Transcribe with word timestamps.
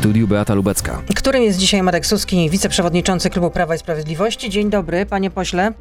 studiu 0.00 0.26
Beata 0.28 0.54
Lubecka. 0.54 1.02
Którym 1.16 1.42
jest 1.42 1.58
dzisiaj 1.58 1.82
Marek 1.82 2.06
Suski, 2.06 2.50
wiceprzewodniczący 2.50 3.30
Klubu 3.30 3.50
Prawa 3.50 3.74
i 3.74 3.78
Sprawiedliwości. 3.78 4.50
Dzień 4.50 4.70
dobry, 4.70 5.06
panie 5.06 5.30
pośle. 5.30 5.72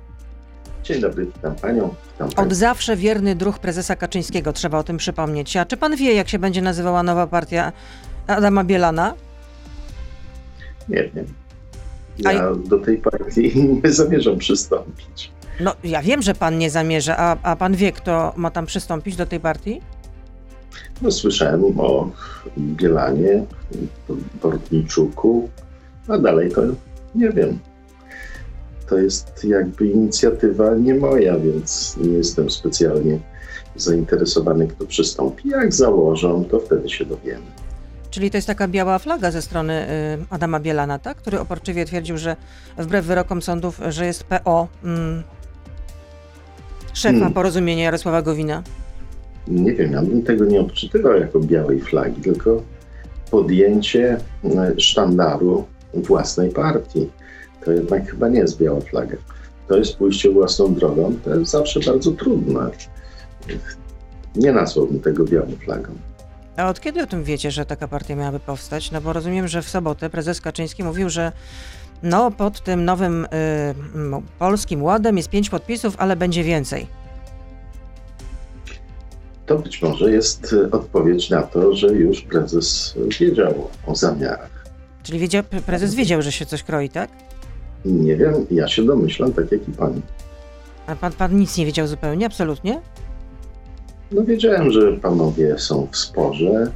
Dzień 0.83 1.01
dobry, 1.01 1.25
witam 1.25 1.55
panią. 1.55 1.95
Witam 2.11 2.45
Od 2.45 2.53
zawsze 2.53 2.95
wierny 2.95 3.35
druh 3.35 3.59
prezesa 3.59 3.95
Kaczyńskiego, 3.95 4.53
trzeba 4.53 4.77
o 4.77 4.83
tym 4.83 4.97
przypomnieć. 4.97 5.57
A 5.57 5.65
czy 5.65 5.77
pan 5.77 5.95
wie, 5.95 6.13
jak 6.13 6.29
się 6.29 6.39
będzie 6.39 6.61
nazywała 6.61 7.03
nowa 7.03 7.27
partia 7.27 7.71
Adama 8.27 8.63
Bielana? 8.63 9.13
Nie 10.89 11.09
wiem. 11.15 11.25
Ja 12.17 12.53
do 12.55 12.79
tej 12.79 12.97
partii 12.97 13.51
nie 13.83 13.91
zamierzam 13.91 14.37
przystąpić. 14.37 15.31
No, 15.59 15.75
ja 15.83 16.01
wiem, 16.01 16.21
że 16.21 16.35
pan 16.35 16.57
nie 16.57 16.69
zamierza, 16.69 17.17
a, 17.17 17.37
a 17.43 17.55
pan 17.55 17.75
wie, 17.75 17.91
kto 17.91 18.33
ma 18.35 18.51
tam 18.51 18.65
przystąpić 18.65 19.15
do 19.15 19.25
tej 19.25 19.39
partii? 19.39 19.81
No, 21.01 21.11
słyszałem 21.11 21.79
o 21.79 22.11
Bielanie, 22.57 23.45
Bortniczuku, 24.41 25.49
a 26.07 26.17
dalej 26.17 26.51
to 26.51 26.61
nie 27.15 27.29
wiem. 27.29 27.59
To 28.89 28.97
jest 28.97 29.45
jakby 29.45 29.87
inicjatywa 29.87 30.75
nie 30.75 30.95
moja, 30.95 31.39
więc 31.39 31.97
nie 31.97 32.13
jestem 32.13 32.49
specjalnie 32.49 33.19
zainteresowany, 33.75 34.67
kto 34.67 34.85
przystąpi. 34.85 35.49
Jak 35.49 35.73
założą, 35.73 36.45
to 36.45 36.59
wtedy 36.59 36.89
się 36.89 37.05
dowiemy. 37.05 37.45
Czyli 38.09 38.31
to 38.31 38.37
jest 38.37 38.47
taka 38.47 38.67
biała 38.67 38.99
flaga 38.99 39.31
ze 39.31 39.41
strony 39.41 39.89
y, 40.21 40.25
Adama 40.29 40.59
Bielana, 40.59 40.99
tak? 40.99 41.17
który 41.17 41.39
oporczywie 41.39 41.85
twierdził, 41.85 42.17
że 42.17 42.35
wbrew 42.77 43.05
wyrokom 43.05 43.41
sądów, 43.41 43.81
że 43.89 44.05
jest 44.05 44.23
PO 44.23 44.67
mm, 44.83 45.23
szefa 46.93 47.13
hmm. 47.13 47.33
porozumienia 47.33 47.83
Jarosława 47.83 48.21
Gowina. 48.21 48.63
Nie 49.49 49.73
wiem, 49.73 49.91
ja 49.91 50.01
bym 50.01 50.23
tego 50.23 50.45
nie 50.45 50.59
odczytywał 50.59 51.17
jako 51.17 51.39
białej 51.39 51.81
flagi, 51.81 52.21
tylko 52.21 52.63
podjęcie 53.31 54.17
e, 54.43 54.73
sztandaru 54.77 55.65
własnej 55.93 56.49
partii. 56.49 57.09
To 57.65 57.71
jednak 57.71 58.11
chyba 58.11 58.29
nie 58.29 58.39
jest 58.39 58.57
biała 58.57 58.81
flaga. 58.81 59.17
To 59.67 59.77
jest 59.77 59.97
pójście 59.97 60.31
własną 60.31 60.73
drogą. 60.73 61.15
To 61.23 61.35
jest 61.35 61.51
zawsze 61.51 61.79
bardzo 61.79 62.11
trudne. 62.11 62.69
Nie 64.35 64.51
nazwałbym 64.51 64.99
tego 64.99 65.25
białą 65.25 65.47
flagą. 65.65 65.91
A 66.57 66.69
od 66.69 66.79
kiedy 66.79 67.01
o 67.01 67.07
tym 67.07 67.23
wiecie, 67.23 67.51
że 67.51 67.65
taka 67.65 67.87
partia 67.87 68.15
miałaby 68.15 68.39
powstać? 68.39 68.91
No 68.91 69.01
bo 69.01 69.13
rozumiem, 69.13 69.47
że 69.47 69.61
w 69.61 69.69
sobotę 69.69 70.09
prezes 70.09 70.41
Kaczyński 70.41 70.83
mówił, 70.83 71.09
że 71.09 71.31
no 72.03 72.31
pod 72.31 72.63
tym 72.63 72.85
nowym 72.85 73.25
y, 73.25 73.29
polskim 74.39 74.83
ładem 74.83 75.17
jest 75.17 75.29
pięć 75.29 75.49
podpisów, 75.49 75.95
ale 75.97 76.15
będzie 76.15 76.43
więcej. 76.43 76.98
To 79.49 79.57
być 79.57 79.81
może 79.81 80.11
jest 80.11 80.55
odpowiedź 80.71 81.29
na 81.29 81.41
to, 81.41 81.75
że 81.75 81.87
już 81.87 82.21
prezes 82.21 82.95
wiedział 83.19 83.67
o 83.87 83.95
zamiarach. 83.95 84.65
Czyli 85.03 85.19
wiedział, 85.19 85.43
prezes 85.65 85.95
wiedział, 85.95 86.21
że 86.21 86.31
się 86.31 86.45
coś 86.45 86.63
kroi, 86.63 86.89
tak? 86.89 87.09
Nie 87.85 88.15
wiem, 88.15 88.33
ja 88.51 88.67
się 88.67 88.85
domyślam, 88.85 89.33
tak 89.33 89.51
jak 89.51 89.67
i 89.67 89.71
pan. 89.71 90.01
A 90.87 90.95
pan, 90.95 91.11
pan 91.11 91.39
nic 91.39 91.57
nie 91.57 91.65
wiedział 91.65 91.87
zupełnie, 91.87 92.25
absolutnie? 92.25 92.81
No 94.11 94.23
wiedziałem, 94.23 94.71
że 94.71 94.93
panowie 94.93 95.57
są 95.57 95.87
w 95.91 95.97
sporze, 95.97 96.71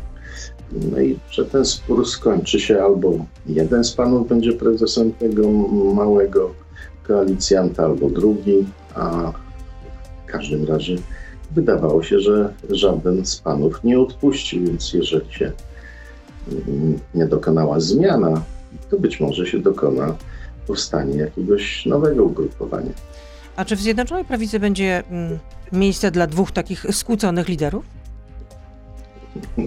no 0.72 1.02
i 1.02 1.20
że 1.30 1.46
ten 1.46 1.66
spór 1.66 2.08
skończy 2.08 2.60
się 2.60 2.84
albo 2.84 3.14
jeden 3.46 3.84
z 3.84 3.92
panów 3.92 4.28
będzie 4.28 4.54
prezesem 4.54 5.12
tego 5.12 5.50
małego 5.94 6.54
koalicjanta, 7.08 7.84
albo 7.84 8.10
drugi, 8.10 8.66
a 8.96 9.32
w 10.24 10.32
każdym 10.32 10.66
razie 10.66 10.96
wydawało 11.56 12.04
się, 12.04 12.20
że 12.20 12.54
żaden 12.70 13.26
z 13.26 13.36
panów 13.36 13.84
nie 13.84 14.00
odpuści, 14.00 14.60
więc 14.60 14.94
jeżeli 14.94 15.34
się 15.34 15.52
nie 17.16 17.26
dokonała 17.26 17.80
zmiana, 17.80 18.44
to 18.90 19.00
być 19.00 19.20
może 19.20 19.46
się 19.46 19.60
dokona 19.60 20.16
powstanie 20.68 21.18
jakiegoś 21.18 21.86
nowego 21.86 22.24
ugrupowania. 22.24 22.92
A 23.56 23.66
czy 23.66 23.76
w 23.76 23.82
Zjednoczonej 23.82 24.26
Prawicy 24.26 24.60
będzie 24.60 25.04
mm, 25.10 25.40
miejsce 25.72 26.12
dla 26.12 26.28
dwóch 26.28 26.52
takich 26.52 26.86
skłóconych 26.92 27.48
liderów? 27.48 27.86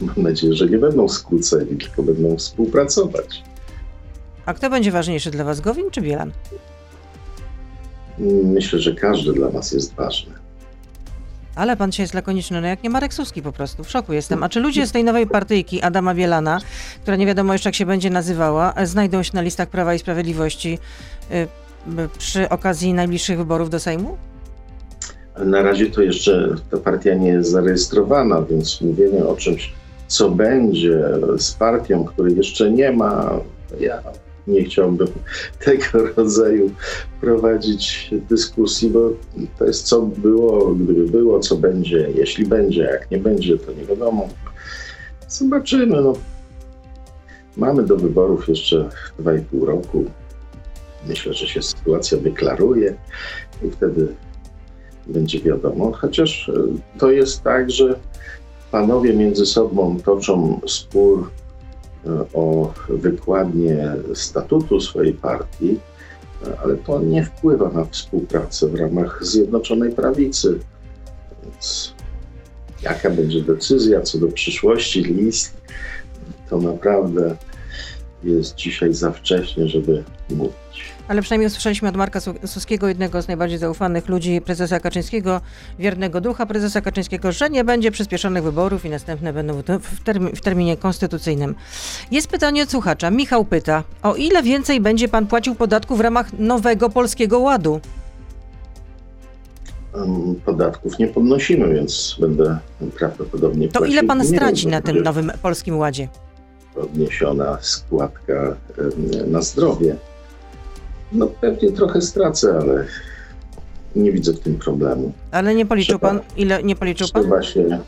Mam 0.00 0.22
nadzieję, 0.22 0.54
że 0.54 0.66
nie 0.66 0.78
będą 0.78 1.08
skłóceni, 1.08 1.76
tylko 1.76 2.02
będą 2.02 2.36
współpracować. 2.36 3.42
A 4.46 4.54
kto 4.54 4.70
będzie 4.70 4.92
ważniejszy 4.92 5.30
dla 5.30 5.44
Was, 5.44 5.60
Gowin 5.60 5.90
czy 5.90 6.00
Bielan? 6.00 6.32
Myślę, 8.18 8.78
że 8.78 8.94
każdy 8.94 9.32
dla 9.32 9.50
nas 9.50 9.72
jest 9.72 9.94
ważny. 9.94 10.32
Ale 11.54 11.76
pan 11.76 11.90
dzisiaj 11.90 12.04
jest 12.04 12.14
lakoniczny, 12.14 12.60
no 12.60 12.66
jak 12.66 12.82
nie 12.82 12.90
Marek 12.90 13.14
Suski 13.14 13.42
po 13.42 13.52
prostu, 13.52 13.84
w 13.84 13.90
szoku 13.90 14.12
jestem. 14.12 14.42
A 14.42 14.48
czy 14.48 14.60
ludzie 14.60 14.86
z 14.86 14.92
tej 14.92 15.04
nowej 15.04 15.26
partyjki 15.26 15.82
Adama 15.82 16.14
Bielana, 16.14 16.60
która 17.02 17.16
nie 17.16 17.26
wiadomo 17.26 17.52
jeszcze 17.52 17.68
jak 17.68 17.74
się 17.74 17.86
będzie 17.86 18.10
nazywała, 18.10 18.74
znajdą 18.84 19.22
się 19.22 19.30
na 19.34 19.42
listach 19.42 19.68
Prawa 19.68 19.94
i 19.94 19.98
Sprawiedliwości 19.98 20.78
y, 21.30 21.48
przy 22.18 22.48
okazji 22.48 22.94
najbliższych 22.94 23.38
wyborów 23.38 23.70
do 23.70 23.80
Sejmu? 23.80 24.16
Na 25.38 25.62
razie 25.62 25.86
to 25.86 26.02
jeszcze 26.02 26.54
ta 26.70 26.76
partia 26.76 27.14
nie 27.14 27.28
jest 27.28 27.50
zarejestrowana, 27.50 28.42
więc 28.42 28.80
mówienie 28.80 29.26
o 29.26 29.36
czymś, 29.36 29.72
co 30.06 30.30
będzie 30.30 31.02
z 31.38 31.52
partią, 31.52 32.04
której 32.04 32.36
jeszcze 32.36 32.70
nie 32.70 32.92
ma, 32.92 33.30
ja 33.80 34.02
nie 34.46 34.64
chciałbym 34.64 35.08
tego 35.64 35.84
rodzaju 36.16 36.70
prowadzić 37.20 38.10
dyskusji, 38.30 38.90
bo 38.90 39.10
to 39.58 39.64
jest 39.64 39.86
co 39.86 40.02
było, 40.02 40.74
gdyby 40.74 41.06
było, 41.06 41.40
co 41.40 41.56
będzie, 41.56 42.08
jeśli 42.14 42.46
będzie, 42.46 42.82
jak 42.82 43.10
nie 43.10 43.18
będzie, 43.18 43.58
to 43.58 43.72
nie 43.72 43.84
wiadomo. 43.84 44.28
Zobaczymy. 45.28 46.02
No. 46.02 46.12
Mamy 47.56 47.82
do 47.82 47.96
wyborów 47.96 48.48
jeszcze 48.48 48.88
2,5 49.20 49.64
roku. 49.64 50.04
Myślę, 51.08 51.34
że 51.34 51.46
się 51.46 51.62
sytuacja 51.62 52.18
wyklaruje 52.18 52.94
i 53.62 53.70
wtedy 53.70 54.08
będzie 55.06 55.40
wiadomo. 55.40 55.92
Chociaż 55.92 56.48
e, 56.48 56.52
to 56.98 57.10
jest 57.10 57.42
tak, 57.42 57.70
że 57.70 57.98
panowie 58.70 59.14
między 59.14 59.46
sobą 59.46 60.00
toczą 60.04 60.60
spór 60.66 61.30
o 62.34 62.72
wykładnię 62.88 63.92
statutu 64.14 64.80
swojej 64.80 65.12
partii, 65.12 65.80
ale 66.62 66.76
to 66.76 67.00
nie 67.00 67.24
wpływa 67.24 67.68
na 67.68 67.84
współpracę 67.84 68.68
w 68.68 68.74
ramach 68.74 69.24
Zjednoczonej 69.24 69.92
Prawicy. 69.92 70.58
Więc 71.42 71.94
jaka 72.82 73.10
będzie 73.10 73.42
decyzja 73.42 74.00
co 74.00 74.18
do 74.18 74.28
przyszłości 74.28 75.02
list, 75.02 75.56
to 76.50 76.58
naprawdę 76.58 77.36
jest 78.24 78.54
dzisiaj 78.54 78.94
za 78.94 79.10
wcześnie, 79.10 79.68
żeby 79.68 80.04
mówić. 80.30 80.63
Ale 81.08 81.22
przynajmniej 81.22 81.46
usłyszeliśmy 81.46 81.88
od 81.88 81.96
Marka 81.96 82.20
Suskiego, 82.46 82.88
jednego 82.88 83.22
z 83.22 83.28
najbardziej 83.28 83.58
zaufanych 83.58 84.08
ludzi 84.08 84.40
prezesa 84.40 84.80
Kaczyńskiego, 84.80 85.40
wiernego 85.78 86.20
ducha 86.20 86.46
prezesa 86.46 86.80
Kaczyńskiego, 86.80 87.32
że 87.32 87.50
nie 87.50 87.64
będzie 87.64 87.90
przyspieszonych 87.90 88.42
wyborów 88.42 88.84
i 88.84 88.90
następne 88.90 89.32
będą 89.32 89.62
w, 89.62 90.02
termi 90.04 90.36
w 90.36 90.40
terminie 90.40 90.76
konstytucyjnym. 90.76 91.54
Jest 92.10 92.28
pytanie 92.28 92.62
od 92.62 92.70
słuchacza. 92.70 93.10
Michał 93.10 93.44
pyta, 93.44 93.82
o 94.02 94.14
ile 94.14 94.42
więcej 94.42 94.80
będzie 94.80 95.08
pan 95.08 95.26
płacił 95.26 95.54
podatku 95.54 95.96
w 95.96 96.00
ramach 96.00 96.38
nowego 96.38 96.90
Polskiego 96.90 97.38
Ładu? 97.38 97.80
Podatków 100.44 100.98
nie 100.98 101.08
podnosimy, 101.08 101.74
więc 101.74 102.16
będę 102.20 102.58
prawdopodobnie 102.98 103.68
To 103.68 103.84
ile 103.84 104.02
pan 104.04 104.26
straci 104.26 104.66
na 104.66 104.80
tym 104.80 105.02
nowym 105.02 105.32
Polskim 105.42 105.78
Ładzie? 105.78 106.08
Podniesiona 106.74 107.58
składka 107.60 108.56
na 109.26 109.42
zdrowie 109.42 109.96
no 111.14 111.26
pewnie 111.26 111.72
trochę 111.72 112.00
stracę, 112.00 112.58
ale 112.62 112.84
nie 113.96 114.12
widzę 114.12 114.32
w 114.32 114.40
tym 114.40 114.58
problemu. 114.58 115.12
Ale 115.30 115.54
nie 115.54 115.66
policzył 115.66 115.98
trzeba, 115.98 116.08
pan? 116.08 116.20
Ile 116.36 116.62
nie 116.62 116.76
policzył 116.76 117.06
trzeba 117.06 117.28
pan? 117.28 117.42
Się, 117.42 117.78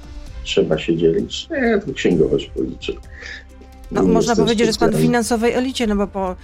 trzeba 0.44 0.78
się 0.78 0.96
dzielić. 0.96 1.48
Nie, 1.50 1.80
to 1.86 1.92
księgowość 1.92 2.50
policzy. 2.50 2.94
No, 3.90 4.02
można 4.02 4.36
powiedzieć, 4.36 4.58
że 4.58 4.64
jest 4.64 4.78
pan 4.78 4.90
w 4.90 5.00
finansowej 5.00 5.52
elicie, 5.52 5.86
no 5.86 5.96
bo 5.96 6.06
po, 6.06 6.32
y, 6.32 6.36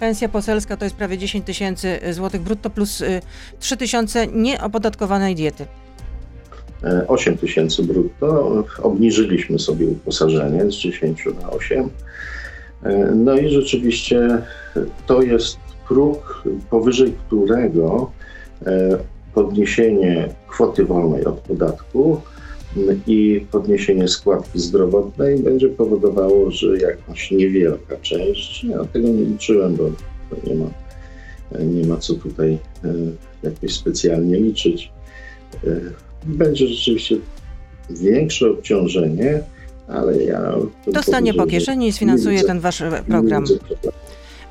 pensja 0.00 0.28
poselska 0.28 0.76
to 0.76 0.84
jest 0.84 0.96
prawie 0.96 1.18
10 1.18 1.46
tysięcy 1.46 1.98
złotych 2.10 2.42
brutto 2.42 2.70
plus 2.70 3.00
y, 3.00 3.20
3 3.58 3.76
tysiące 3.76 4.26
nieopodatkowanej 4.26 5.34
diety. 5.34 5.66
8 7.08 7.34
e, 7.34 7.36
tysięcy 7.36 7.82
brutto. 7.82 8.64
Obniżyliśmy 8.82 9.58
sobie 9.58 9.86
uposażenie 9.86 10.70
z 10.70 10.74
10 10.74 11.24
na 11.42 11.50
8. 11.50 11.90
E, 12.82 13.12
no 13.14 13.38
i 13.38 13.48
rzeczywiście 13.48 14.42
to 15.06 15.22
jest 15.22 15.65
próg, 15.88 16.42
powyżej 16.70 17.12
którego 17.26 18.10
e, 18.66 18.98
podniesienie 19.34 20.28
kwoty 20.48 20.84
wolnej 20.84 21.24
od 21.24 21.40
podatku 21.40 22.20
i 23.06 23.46
podniesienie 23.50 24.08
składki 24.08 24.60
zdrowotnej 24.60 25.38
będzie 25.38 25.68
powodowało, 25.68 26.50
że 26.50 26.78
jakaś 26.78 27.30
niewielka 27.30 27.96
część, 27.96 28.64
ja 28.64 28.84
tego 28.84 29.08
nie 29.08 29.24
liczyłem, 29.24 29.76
bo 29.76 29.90
nie 30.46 30.54
ma, 30.54 30.66
nie 31.60 31.86
ma 31.86 31.96
co 31.96 32.14
tutaj 32.14 32.58
e, 32.84 32.88
jakoś 33.42 33.74
specjalnie 33.74 34.36
liczyć, 34.36 34.92
e, 35.64 35.80
będzie 36.24 36.68
rzeczywiście 36.68 37.16
większe 37.90 38.50
obciążenie 38.50 39.42
ale 39.88 40.24
ja... 40.24 40.54
Dostanie 40.86 41.34
po 41.34 41.46
kieszeni 41.46 41.88
i 41.88 41.92
sfinansuje 41.92 42.44
ten 42.44 42.60
wasz 42.60 42.82
program. 43.08 43.44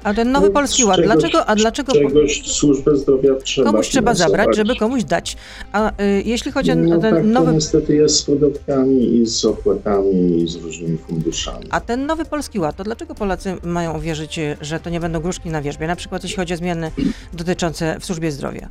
A 0.05 0.13
ten 0.13 0.31
nowy 0.31 0.47
no, 0.47 0.53
Polski 0.53 0.85
Ład, 0.85 0.95
czegoś, 0.95 1.15
dlaczego? 1.15 1.45
A 1.45 1.55
dlaczego 1.55 1.93
czegoś 1.93 2.51
służbę 2.51 2.97
zdrowia 2.97 3.35
trzeba 3.35 3.71
Komuś 3.71 3.89
trzeba 3.89 4.13
zabrać, 4.13 4.55
żeby 4.55 4.75
komuś 4.75 5.03
dać. 5.03 5.37
A 5.71 5.89
y, 5.89 5.93
jeśli 6.25 6.51
chodzi 6.51 6.71
o 6.71 6.75
no, 6.75 6.99
ten 6.99 7.15
tak, 7.15 7.25
nowy... 7.25 7.45
To 7.45 7.51
niestety 7.51 7.95
jest 7.95 8.15
z 8.15 8.23
podatkami 8.23 9.15
i 9.15 9.25
z 9.25 9.45
opłatami 9.45 10.43
i 10.43 10.47
z 10.47 10.55
różnymi 10.55 10.97
funduszami. 10.97 11.65
A 11.69 11.81
ten 11.81 12.05
nowy 12.05 12.25
Polski 12.25 12.59
Ład, 12.59 12.75
to 12.75 12.83
dlaczego 12.83 13.15
Polacy 13.15 13.55
mają 13.63 13.97
uwierzyć, 13.97 14.39
że 14.61 14.79
to 14.79 14.89
nie 14.89 14.99
będą 14.99 15.19
gruszki 15.19 15.49
na 15.49 15.61
wierzbie? 15.61 15.87
Na 15.87 15.95
przykład 15.95 16.23
jeśli 16.23 16.37
chodzi 16.37 16.53
o 16.53 16.57
zmiany 16.57 16.91
dotyczące 17.33 17.99
w 17.99 18.05
służbie 18.05 18.31
zdrowia. 18.31 18.67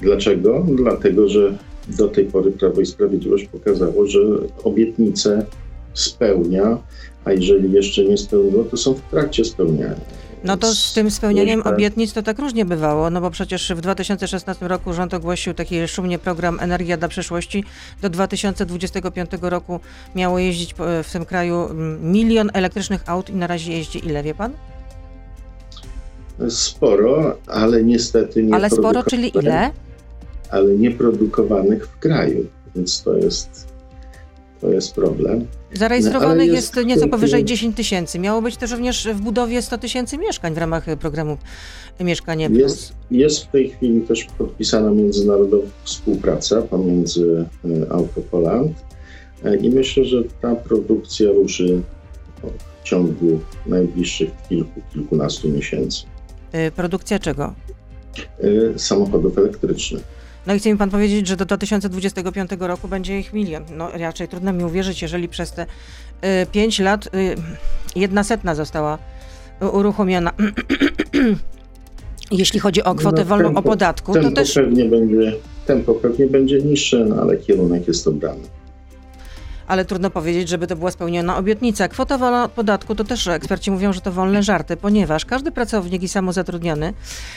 Dlaczego? 0.00 0.66
Dlatego, 0.68 1.28
że 1.28 1.58
do 1.88 2.08
tej 2.08 2.24
pory 2.24 2.50
Prawo 2.50 2.80
i 2.80 2.86
Sprawiedliwość 2.86 3.44
pokazało, 3.44 4.06
że 4.06 4.20
obietnice 4.64 5.46
spełnia, 5.94 6.78
a 7.28 7.32
jeżeli 7.32 7.72
jeszcze 7.72 8.04
nie 8.04 8.16
spełniło, 8.16 8.64
to 8.64 8.76
są 8.76 8.94
w 8.94 9.00
trakcie 9.00 9.44
spełniania. 9.44 10.00
No 10.44 10.56
to 10.56 10.74
z 10.74 10.92
tym 10.92 11.10
spełnianiem 11.10 11.62
obietnic 11.62 12.12
to 12.12 12.22
tak 12.22 12.38
różnie 12.38 12.64
bywało, 12.64 13.10
no 13.10 13.20
bo 13.20 13.30
przecież 13.30 13.72
w 13.76 13.80
2016 13.80 14.68
roku 14.68 14.92
rząd 14.92 15.14
ogłosił 15.14 15.54
taki 15.54 15.88
szumnie 15.88 16.18
program 16.18 16.58
Energia 16.60 16.96
dla 16.96 17.08
przyszłości. 17.08 17.64
Do 18.02 18.10
2025 18.10 19.30
roku 19.40 19.80
miało 20.14 20.38
jeździć 20.38 20.74
w 21.04 21.12
tym 21.12 21.24
kraju 21.24 21.64
mm, 21.70 22.12
milion 22.12 22.50
elektrycznych 22.52 23.02
aut 23.06 23.30
i 23.30 23.34
na 23.34 23.46
razie 23.46 23.72
jeździ 23.72 24.06
ile, 24.06 24.22
wie 24.22 24.34
pan? 24.34 24.52
Sporo, 26.48 27.38
ale 27.46 27.84
niestety 27.84 28.42
nie 28.42 28.54
Ale 28.54 28.70
sporo, 28.70 29.02
czyli 29.02 29.38
ile? 29.38 29.70
Ale 30.50 30.74
nieprodukowanych 30.74 31.88
w 31.88 31.98
kraju, 31.98 32.46
więc 32.76 33.02
to 33.02 33.16
jest 33.16 33.67
to 34.60 34.70
jest 34.70 34.94
problem. 34.94 35.46
Zarejestrowanych 35.72 36.48
no, 36.48 36.54
jest, 36.54 36.76
jest, 36.76 36.88
nieco 36.88 37.08
powyżej 37.08 37.44
10 37.44 37.76
tysięcy. 37.76 38.18
Miało 38.18 38.42
być 38.42 38.56
też 38.56 38.70
również 38.70 39.08
w 39.14 39.20
budowie 39.20 39.62
100 39.62 39.78
tysięcy 39.78 40.18
mieszkań 40.18 40.54
w 40.54 40.58
ramach 40.58 40.84
programu 41.00 41.36
Mieszkanie 42.00 42.50
Plus. 42.50 42.60
Jest, 42.60 42.92
jest 43.10 43.44
w 43.44 43.50
tej 43.50 43.70
chwili 43.70 44.00
też 44.00 44.26
podpisana 44.38 44.90
międzynarodowa 44.90 45.66
współpraca 45.84 46.62
pomiędzy 46.62 47.46
e, 47.64 47.92
Autopoland 47.92 48.72
e, 49.44 49.56
i 49.56 49.70
myślę, 49.70 50.04
że 50.04 50.22
ta 50.40 50.54
produkcja 50.54 51.30
ruszy 51.30 51.82
w 52.80 52.84
ciągu 52.84 53.40
najbliższych 53.66 54.30
kilku, 54.48 54.80
kilkunastu 54.92 55.48
miesięcy. 55.48 56.02
E, 56.52 56.70
produkcja 56.70 57.18
czego? 57.18 57.54
Samochodów 58.76 59.38
elektrycznych. 59.38 60.17
No 60.48 60.54
i 60.54 60.58
chce 60.58 60.72
mi 60.72 60.78
pan 60.78 60.90
powiedzieć, 60.90 61.26
że 61.26 61.36
do 61.36 61.44
2025 61.44 62.50
roku 62.58 62.88
będzie 62.88 63.18
ich 63.18 63.32
milion. 63.32 63.64
No 63.76 63.90
raczej 63.94 64.28
trudno 64.28 64.52
mi 64.52 64.64
uwierzyć, 64.64 65.02
jeżeli 65.02 65.28
przez 65.28 65.52
te 65.52 65.62
y, 66.42 66.46
5 66.52 66.78
lat 66.78 67.06
y, 67.06 67.10
jedna 67.96 68.24
setna 68.24 68.54
została 68.54 68.98
uruchomiona. 69.72 70.32
Jeśli 72.30 72.60
chodzi 72.60 72.82
o 72.82 72.94
kwotę 72.94 73.18
no, 73.18 73.24
wolną 73.24 73.44
tempo, 73.44 73.60
o 73.60 73.62
podatku, 73.62 74.14
to 74.14 74.30
też. 74.30 74.54
Pewnie 74.54 74.84
będzie, 74.84 75.32
tempo 75.66 75.94
pewnie 75.94 76.26
będzie 76.26 76.62
niższe, 76.62 77.04
no, 77.04 77.16
ale 77.22 77.36
kierunek 77.36 77.88
jest 77.88 78.08
obrany 78.08 78.42
ale 79.68 79.84
trudno 79.84 80.10
powiedzieć, 80.10 80.48
żeby 80.48 80.66
to 80.66 80.76
była 80.76 80.90
spełniona 80.90 81.36
obietnica. 81.36 81.88
Kwota 81.88 82.18
wolna 82.18 82.44
od 82.44 82.52
podatku 82.52 82.94
to 82.94 83.04
też 83.04 83.26
eksperci 83.26 83.70
mówią, 83.70 83.92
że 83.92 84.00
to 84.00 84.12
wolne 84.12 84.42
żarty, 84.42 84.76
ponieważ 84.76 85.24
każdy 85.24 85.52
pracownik 85.52 86.02
i 86.02 86.08
samozatrudniony 86.08 86.94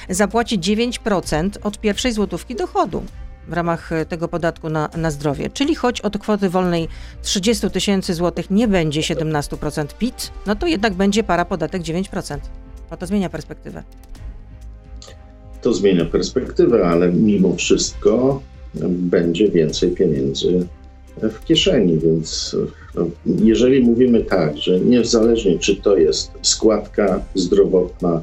zapłaci 0.10 0.60
9% 0.60 1.50
od 1.64 1.80
pierwszej 1.80 2.12
złotówki 2.12 2.56
dochodu 2.56 3.04
w 3.48 3.54
ramach 3.54 3.92
e, 3.92 4.06
tego 4.06 4.28
podatku 4.28 4.70
na, 4.70 4.90
na 4.98 5.12
zdrowie. 5.12 5.50
Czyli 5.50 5.76
choć 5.76 6.02
od 6.02 6.18
kwoty 6.18 6.50
wolnej 6.50 6.88
30 7.22 7.70
tysięcy 7.70 8.14
złotych 8.14 8.50
nie 8.50 8.68
będzie 8.68 9.02
17% 9.02 9.86
PIT, 9.98 10.32
no 10.48 10.56
to 10.56 10.68
jednak 10.68 10.94
będzie 10.94 11.24
para 11.24 11.46
podatek 11.46 11.82
9%. 11.82 12.38
Bo 12.90 12.98
to 12.98 13.06
zmienia 13.06 13.30
perspektywę. 13.30 13.84
To 15.62 15.74
zmienia 15.74 16.06
perspektywę, 16.06 16.88
ale 16.88 17.12
mimo 17.12 17.56
wszystko 17.56 18.42
będzie 18.90 19.52
więcej 19.52 19.92
pieniędzy 19.92 20.68
w 21.18 21.46
kieszeni, 21.46 21.98
więc 21.98 22.56
no, 22.96 23.08
jeżeli 23.26 23.84
mówimy 23.84 24.24
tak, 24.24 24.58
że 24.58 24.80
niezależnie 24.80 25.60
czy 25.60 25.76
to 25.76 25.98
jest 25.98 26.32
składka 26.42 27.22
zdrowotna, 27.36 28.22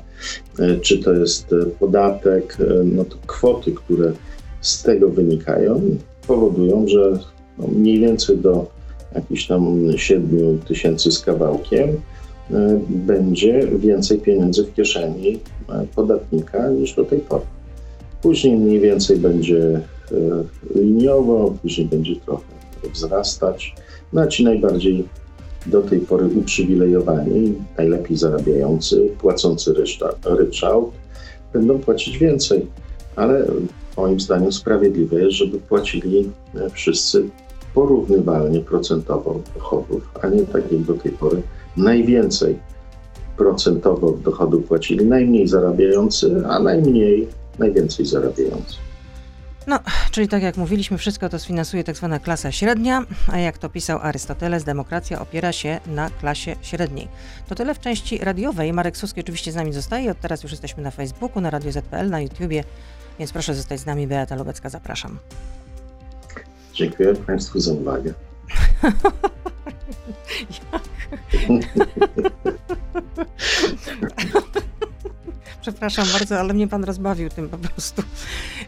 e, 0.58 0.76
czy 0.76 0.98
to 0.98 1.12
jest 1.12 1.52
e, 1.52 1.66
podatek, 1.66 2.56
e, 2.60 2.84
no 2.84 3.04
to 3.04 3.16
kwoty, 3.26 3.72
które 3.72 4.12
z 4.60 4.82
tego 4.82 5.08
wynikają, 5.08 5.80
powodują, 6.26 6.88
że 6.88 7.18
no 7.58 7.66
mniej 7.66 8.00
więcej 8.00 8.38
do 8.38 8.66
jakichś 9.14 9.46
tam 9.46 9.92
7 9.96 10.58
tysięcy 10.58 11.12
z 11.12 11.20
kawałkiem 11.20 11.88
będzie 12.88 13.68
więcej 13.78 14.18
pieniędzy 14.18 14.64
w 14.64 14.74
kieszeni 14.74 15.38
podatnika 15.94 16.68
niż 16.68 16.94
do 16.94 17.04
tej 17.04 17.18
pory. 17.18 17.42
Później 18.22 18.56
mniej 18.56 18.80
więcej 18.80 19.16
będzie 19.16 19.80
liniowo, 20.74 21.54
później 21.62 21.86
będzie 21.86 22.16
trochę 22.16 22.44
wzrastać. 22.94 23.74
No 24.12 24.20
a 24.20 24.26
ci 24.26 24.44
najbardziej 24.44 25.08
do 25.66 25.82
tej 25.82 26.00
pory 26.00 26.26
uprzywilejowani, 26.26 27.54
najlepiej 27.78 28.16
zarabiający, 28.16 29.08
płacący 29.18 29.74
ryczałt, 30.24 30.90
będą 31.52 31.78
płacić 31.78 32.18
więcej. 32.18 32.66
Ale 33.16 33.46
moim 33.96 34.20
zdaniem 34.20 34.52
sprawiedliwe 34.52 35.20
jest, 35.20 35.36
żeby 35.36 35.58
płacili 35.58 36.30
e, 36.54 36.70
wszyscy 36.70 37.28
porównywalnie 37.74 38.60
procentowo 38.60 39.40
dochodów, 39.54 40.10
a 40.22 40.28
nie 40.28 40.42
tak 40.42 40.72
jak 40.72 40.82
do 40.82 40.94
tej 40.94 41.12
pory 41.12 41.42
najwięcej 41.76 42.58
procentowo 43.36 44.06
od 44.06 44.20
dochodu 44.20 44.60
płacili 44.60 45.06
najmniej 45.06 45.48
zarabiający, 45.48 46.42
a 46.48 46.60
najmniej 46.60 47.28
najwięcej 47.58 48.06
zarabiający. 48.06 48.87
No, 49.68 49.80
czyli 50.10 50.28
tak 50.28 50.42
jak 50.42 50.56
mówiliśmy, 50.56 50.98
wszystko 50.98 51.28
to 51.28 51.38
sfinansuje 51.38 51.84
tak 51.84 51.96
zwana 51.96 52.18
klasa 52.18 52.52
średnia, 52.52 53.04
a 53.26 53.38
jak 53.38 53.58
to 53.58 53.68
pisał 53.68 53.98
Arystoteles, 54.02 54.64
demokracja 54.64 55.20
opiera 55.20 55.52
się 55.52 55.80
na 55.86 56.10
klasie 56.10 56.56
średniej. 56.62 57.08
To 57.48 57.54
tyle 57.54 57.74
w 57.74 57.80
części 57.80 58.18
radiowej. 58.18 58.72
Marek 58.72 58.96
Suski 58.96 59.20
oczywiście 59.20 59.52
z 59.52 59.54
nami 59.54 59.72
zostaje. 59.72 60.10
Od 60.10 60.20
teraz 60.20 60.42
już 60.42 60.52
jesteśmy 60.52 60.82
na 60.82 60.90
Facebooku, 60.90 61.40
na 61.40 61.50
Radio 61.50 61.72
ZPL, 61.72 62.10
na 62.10 62.20
YouTubie, 62.20 62.64
więc 63.18 63.32
proszę 63.32 63.54
zostać 63.54 63.80
z 63.80 63.86
nami. 63.86 64.06
Beata 64.06 64.36
Lubecka, 64.36 64.68
zapraszam. 64.68 65.18
Dziękuję 66.74 67.14
Państwu 67.14 67.60
za 67.60 67.72
uwagę. 67.72 68.14
Przepraszam 75.68 76.06
bardzo, 76.12 76.40
ale 76.40 76.54
mnie 76.54 76.68
pan 76.68 76.84
rozbawił 76.84 77.28
tym 77.28 77.48
po 77.48 77.58
prostu. 77.58 78.02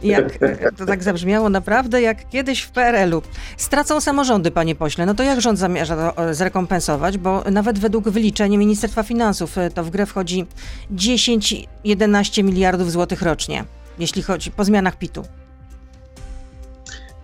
Jak 0.03 0.39
to 0.79 0.87
tak 0.87 1.03
zabrzmiało 1.03 1.49
naprawdę 1.49 2.03
jak 2.03 2.29
kiedyś 2.29 2.61
w 2.61 2.71
PRL-u. 2.71 3.23
Stracą 3.57 4.01
samorządy, 4.01 4.51
panie 4.51 4.75
pośle. 4.75 5.07
No 5.07 5.15
to 5.15 5.23
jak 5.23 5.41
rząd 5.41 5.59
zamierza 5.59 5.97
to 5.97 6.29
e, 6.29 6.35
zrekompensować? 6.35 7.19
Bo 7.19 7.45
nawet 7.51 7.79
według 7.79 8.09
wyliczeń 8.09 8.57
Ministerstwa 8.57 9.03
Finansów 9.03 9.59
e, 9.59 9.71
to 9.71 9.85
w 9.85 9.91
grę 9.91 10.07
wchodzi 10.07 10.47
10-11 10.95 12.45
miliardów 12.45 12.93
złotych 12.93 13.23
rocznie, 13.23 13.65
jeśli 13.99 14.23
chodzi 14.23 14.51
po 14.51 14.65
zmianach 14.65 14.97
PIT-u 14.97 15.40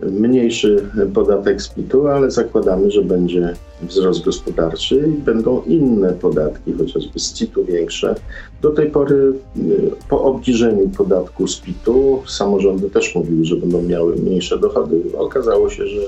mniejszy 0.01 0.83
podatek 1.13 1.61
z 1.61 1.67
PIT-u, 1.67 2.07
ale 2.07 2.31
zakładamy, 2.31 2.91
że 2.91 3.01
będzie 3.01 3.53
wzrost 3.81 4.25
gospodarczy 4.25 5.09
i 5.17 5.21
będą 5.21 5.61
inne 5.61 6.13
podatki, 6.13 6.73
chociażby 6.73 7.19
z 7.19 7.33
CIT-u 7.33 7.65
większe. 7.65 8.15
Do 8.61 8.71
tej 8.71 8.89
pory 8.89 9.33
y, 9.57 9.91
po 10.09 10.23
obniżeniu 10.23 10.89
podatku 10.89 11.47
z 11.47 11.59
PIT-u 11.59 12.23
samorządy 12.27 12.89
też 12.89 13.15
mówiły, 13.15 13.45
że 13.45 13.55
będą 13.55 13.81
miały 13.81 14.15
mniejsze 14.15 14.59
dochody. 14.59 15.01
Okazało 15.17 15.69
się, 15.69 15.87
że 15.87 16.01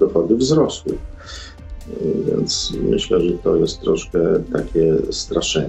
dochody 0.00 0.36
wzrosły. 0.36 0.92
Y, 0.92 0.96
więc 2.30 2.72
myślę, 2.90 3.20
że 3.20 3.32
to 3.32 3.56
jest 3.56 3.80
troszkę 3.80 4.18
takie 4.52 4.96
straszenie. 5.10 5.68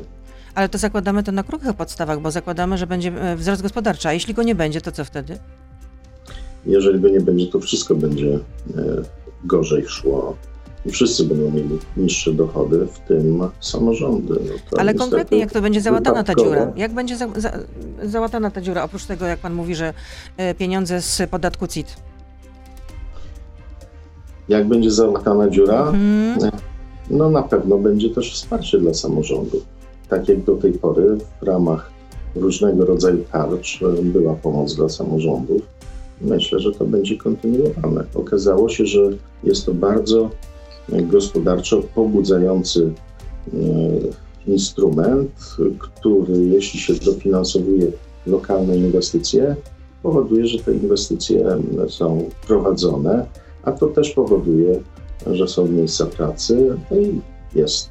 Ale 0.55 0.69
to 0.69 0.77
zakładamy 0.77 1.24
to 1.24 1.31
na 1.31 1.43
krótkich 1.43 1.74
podstawach, 1.74 2.22
bo 2.22 2.31
zakładamy, 2.31 2.77
że 2.77 2.88
będzie 2.88 3.10
e, 3.10 3.36
wzrost 3.36 3.62
gospodarczy, 3.62 4.07
a 4.07 4.13
jeśli 4.13 4.34
go 4.34 4.43
nie 4.43 4.55
będzie, 4.55 4.81
to 4.81 4.91
co 4.91 5.05
wtedy? 5.05 5.38
Jeżeli 6.67 7.00
go 7.00 7.09
nie 7.09 7.21
będzie, 7.21 7.47
to 7.47 7.59
wszystko 7.59 7.95
będzie 7.95 8.33
e, 8.77 9.01
gorzej 9.43 9.86
szło 9.88 10.38
wszyscy 10.91 11.24
będą 11.24 11.51
mieli 11.51 11.79
niższe 11.97 12.33
dochody, 12.33 12.88
w 12.93 13.00
tym 13.00 13.39
samorządy. 13.59 14.33
No 14.71 14.77
Ale 14.77 14.93
konkretnie 14.93 15.38
jak 15.38 15.51
to 15.51 15.62
będzie 15.62 15.81
załatana 15.81 16.24
ta 16.24 16.36
dziura? 16.36 16.74
Jak 16.75 16.93
będzie 16.93 17.17
za, 17.17 17.27
za, 17.36 17.51
załatana 18.03 18.51
ta 18.51 18.62
dziura, 18.62 18.83
oprócz 18.83 19.05
tego, 19.05 19.25
jak 19.25 19.39
pan 19.39 19.53
mówi, 19.53 19.75
że 19.75 19.93
e, 20.38 20.55
pieniądze 20.55 21.01
z 21.01 21.21
podatku 21.29 21.67
CIT? 21.67 21.95
Jak 24.50 24.67
będzie 24.67 24.91
załatana 24.91 25.50
dziura? 25.50 25.88
Mhm. 25.88 26.51
No 27.09 27.29
na 27.29 27.43
pewno 27.43 27.77
będzie 27.77 28.09
też 28.09 28.33
wsparcie 28.33 28.79
dla 28.79 28.93
samorządów. 28.93 29.65
Tak 30.09 30.29
jak 30.29 30.43
do 30.43 30.55
tej 30.55 30.74
pory 30.74 31.17
w 31.41 31.43
ramach 31.43 31.91
różnego 32.36 32.86
rodzaju 32.86 33.24
tarcz 33.31 33.81
e, 33.81 34.03
była 34.03 34.33
pomoc 34.33 34.75
dla 34.75 34.89
samorządów 34.89 35.62
myślę, 36.21 36.59
że 36.59 36.71
to 36.71 36.86
będzie 36.86 37.17
kontynuowane. 37.17 38.03
Okazało 38.15 38.69
się, 38.69 38.86
że 38.86 39.09
jest 39.43 39.65
to 39.65 39.74
bardzo 39.74 40.29
gospodarczo 40.89 41.81
pobudzający 41.95 42.93
instrument, 44.47 45.31
który 45.79 46.45
jeśli 46.45 46.79
się 46.79 46.93
dofinansowuje 46.93 47.91
lokalne 48.27 48.77
inwestycje, 48.77 49.55
powoduje, 50.03 50.47
że 50.47 50.59
te 50.59 50.74
inwestycje 50.74 51.57
są 51.89 52.29
prowadzone, 52.47 53.25
a 53.63 53.71
to 53.71 53.88
też 53.88 54.09
powoduje, 54.09 54.79
że 55.31 55.47
są 55.47 55.67
miejsca 55.67 56.05
pracy 56.05 56.77
no 56.91 56.97
i 56.97 57.21
jest 57.55 57.89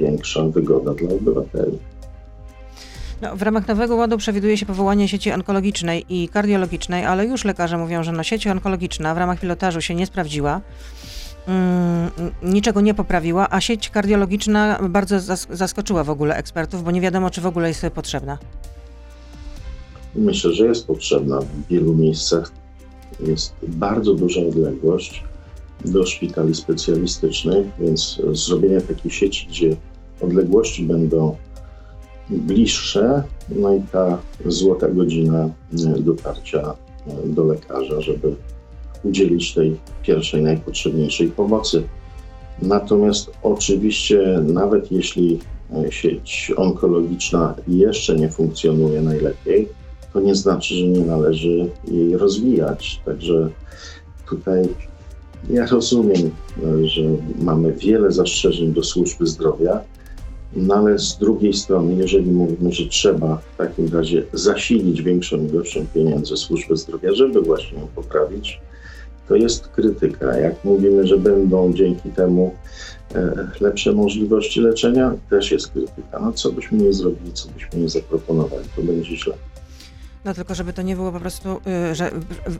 większa 0.00 0.44
wygoda 0.48 0.94
dla 0.94 1.16
obywateli. 1.16 1.78
No, 3.22 3.36
w 3.36 3.42
ramach 3.42 3.68
Nowego 3.68 3.96
Ładu 3.96 4.18
przewiduje 4.18 4.56
się 4.56 4.66
powołanie 4.66 5.08
sieci 5.08 5.32
onkologicznej 5.32 6.04
i 6.08 6.28
kardiologicznej, 6.28 7.04
ale 7.04 7.26
już 7.26 7.44
lekarze 7.44 7.78
mówią, 7.78 8.02
że 8.02 8.12
no, 8.12 8.22
sieć 8.22 8.46
onkologiczna 8.46 9.14
w 9.14 9.18
ramach 9.18 9.40
pilotażu 9.40 9.80
się 9.80 9.94
nie 9.94 10.06
sprawdziła. 10.06 10.60
Mm, 11.46 12.10
niczego 12.42 12.80
nie 12.80 12.94
poprawiła, 12.94 13.46
a 13.50 13.60
sieć 13.60 13.90
kardiologiczna 13.90 14.78
bardzo 14.88 15.36
zaskoczyła 15.50 16.04
w 16.04 16.10
ogóle 16.10 16.36
ekspertów, 16.36 16.84
bo 16.84 16.90
nie 16.90 17.00
wiadomo, 17.00 17.30
czy 17.30 17.40
w 17.40 17.46
ogóle 17.46 17.68
jest 17.68 17.86
potrzebna. 17.94 18.38
Myślę, 20.14 20.52
że 20.52 20.66
jest 20.66 20.86
potrzebna 20.86 21.40
w 21.40 21.66
wielu 21.70 21.94
miejscach. 21.94 22.52
Jest 23.20 23.54
bardzo 23.68 24.14
duża 24.14 24.40
odległość 24.40 25.24
do 25.84 26.06
szpitali 26.06 26.54
specjalistycznych, 26.54 27.66
więc 27.80 28.20
zrobienie 28.32 28.80
takiej 28.80 29.10
sieci, 29.10 29.46
gdzie 29.46 29.76
odległości 30.20 30.82
będą 30.82 31.36
bliższe, 32.30 33.22
no 33.48 33.74
i 33.74 33.82
ta 33.92 34.18
złota 34.46 34.88
godzina 34.88 35.50
dotarcia 35.98 36.74
do 37.24 37.44
lekarza, 37.44 38.00
żeby 38.00 38.34
udzielić 39.04 39.54
tej 39.54 39.76
pierwszej, 40.02 40.42
najpotrzebniejszej 40.42 41.28
pomocy. 41.28 41.82
Natomiast 42.62 43.30
oczywiście, 43.42 44.40
nawet 44.46 44.92
jeśli 44.92 45.38
e, 45.72 45.92
sieć 45.92 46.52
onkologiczna 46.56 47.54
jeszcze 47.68 48.16
nie 48.16 48.28
funkcjonuje 48.28 49.02
najlepiej, 49.02 49.68
to 50.12 50.20
nie 50.20 50.34
znaczy, 50.34 50.74
że 50.74 50.86
nie 50.86 51.04
należy 51.04 51.70
jej 51.88 52.16
rozwijać. 52.16 53.00
Także 53.04 53.50
tutaj 54.28 54.68
ja 55.50 55.66
rozumiem, 55.66 56.30
e, 56.64 56.86
że 56.86 57.02
mamy 57.38 57.72
wiele 57.72 58.12
zastrzeżeń 58.12 58.72
do 58.72 58.82
służby 58.82 59.26
zdrowia, 59.26 59.80
no 60.52 60.74
ale 60.74 60.98
z 60.98 61.18
drugiej 61.18 61.54
strony, 61.54 61.94
jeżeli 61.94 62.30
mówimy, 62.30 62.72
że 62.72 62.86
trzeba 62.86 63.36
w 63.36 63.56
takim 63.56 63.88
razie 63.92 64.22
zasilić 64.32 65.02
większą 65.02 65.46
ilością 65.46 65.86
pieniędzy 65.94 66.36
służbę 66.36 66.76
zdrowia, 66.76 67.14
żeby 67.14 67.40
właśnie 67.40 67.78
ją 67.78 67.86
poprawić, 67.94 68.60
to 69.28 69.36
jest 69.36 69.68
krytyka. 69.68 70.38
Jak 70.38 70.64
mówimy, 70.64 71.06
że 71.06 71.18
będą 71.18 71.72
dzięki 71.72 72.08
temu 72.10 72.54
e, 73.14 73.48
lepsze 73.60 73.92
możliwości 73.92 74.60
leczenia, 74.60 75.14
też 75.30 75.50
jest 75.52 75.68
krytyka. 75.68 76.20
No 76.20 76.32
co 76.32 76.52
byśmy 76.52 76.78
nie 76.78 76.92
zrobili, 76.92 77.32
co 77.32 77.48
byśmy 77.48 77.80
nie 77.80 77.88
zaproponowali, 77.88 78.64
to 78.76 78.82
będzie 78.82 79.16
źle. 79.16 79.34
No 80.26 80.34
tylko, 80.34 80.54
żeby 80.54 80.72
to 80.72 80.82
nie 80.82 80.96
było 80.96 81.12
po 81.12 81.20
prostu, 81.20 81.60
y, 81.90 81.94
że 81.94 82.10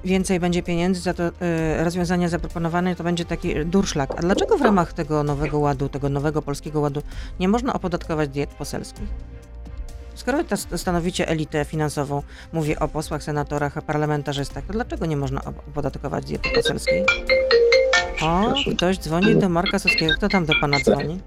więcej 0.04 0.40
będzie 0.40 0.62
pieniędzy 0.62 1.00
za 1.00 1.14
to 1.14 1.28
y, 1.28 1.32
rozwiązania 1.84 2.28
zaproponowane, 2.28 2.96
to 2.96 3.04
będzie 3.04 3.24
taki 3.24 3.64
durszlak. 3.64 4.10
A 4.16 4.20
dlaczego 4.22 4.58
w 4.58 4.62
ramach 4.62 4.92
tego 4.92 5.22
nowego 5.22 5.58
ładu, 5.58 5.88
tego 5.88 6.08
nowego 6.08 6.42
polskiego 6.42 6.80
ładu 6.80 7.02
nie 7.40 7.48
można 7.48 7.72
opodatkować 7.72 8.28
diet 8.28 8.50
poselskich? 8.50 9.08
Skoro 10.14 10.38
stanowicie 10.76 11.28
elitę 11.28 11.64
finansową, 11.64 12.22
mówię 12.52 12.78
o 12.78 12.88
posłach, 12.88 13.22
senatorach, 13.22 13.82
parlamentarzystach, 13.82 14.64
to 14.66 14.72
dlaczego 14.72 15.06
nie 15.06 15.16
można 15.16 15.44
opodatkować 15.44 16.24
diety 16.24 16.48
poselskiej? 16.54 17.04
O, 18.22 18.54
ktoś 18.76 18.98
dzwoni 18.98 19.36
do 19.36 19.48
Marka 19.48 19.78
Soskiego. 19.78 20.14
Kto 20.16 20.28
tam 20.28 20.46
do 20.46 20.52
pana 20.60 20.80
dzwoni? 20.80 21.20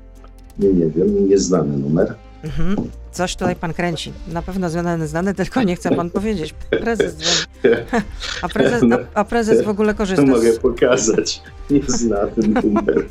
Nie, 0.60 0.74
nie 0.74 0.86
wiem, 0.86 1.30
nieznany 1.30 1.78
numer. 1.78 2.16
Mhm. 2.44 2.76
Coś 3.12 3.36
tutaj 3.36 3.56
pan 3.56 3.74
kręci. 3.74 4.14
Na 4.28 4.42
pewno 4.42 4.70
znany, 4.70 5.08
znany, 5.08 5.34
tylko 5.34 5.64
nie 5.64 5.76
chce 5.76 5.96
pan 5.96 6.10
powiedzieć. 6.10 6.56
Prezes 6.70 7.16
dzwoni. 7.16 7.76
A 8.42 8.50
prezes, 8.50 8.84
a, 8.84 9.20
a 9.20 9.24
prezes 9.24 9.66
w 9.66 9.70
ogóle 9.70 9.94
korzysta 9.94 10.26
z... 10.26 10.30
Mogę 10.30 10.54
pokazać. 10.54 11.42
Nieznany 11.70 12.32
numer. 12.64 13.06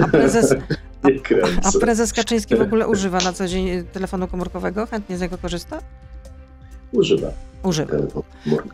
A 0.00 0.08
prezes, 0.08 0.54
a, 1.02 1.68
a, 1.68 1.72
prezes 1.80 2.12
Kaczyński 2.12 2.56
w 2.56 2.60
ogóle 2.60 2.88
używa 2.88 3.18
na 3.20 3.32
co 3.32 3.48
dzień 3.48 3.84
telefonu 3.92 4.28
komórkowego? 4.28 4.86
Chętnie 4.86 5.18
z 5.18 5.20
niego 5.20 5.38
korzysta? 5.38 5.78
Używa. 6.92 7.28
Używa. 7.62 7.96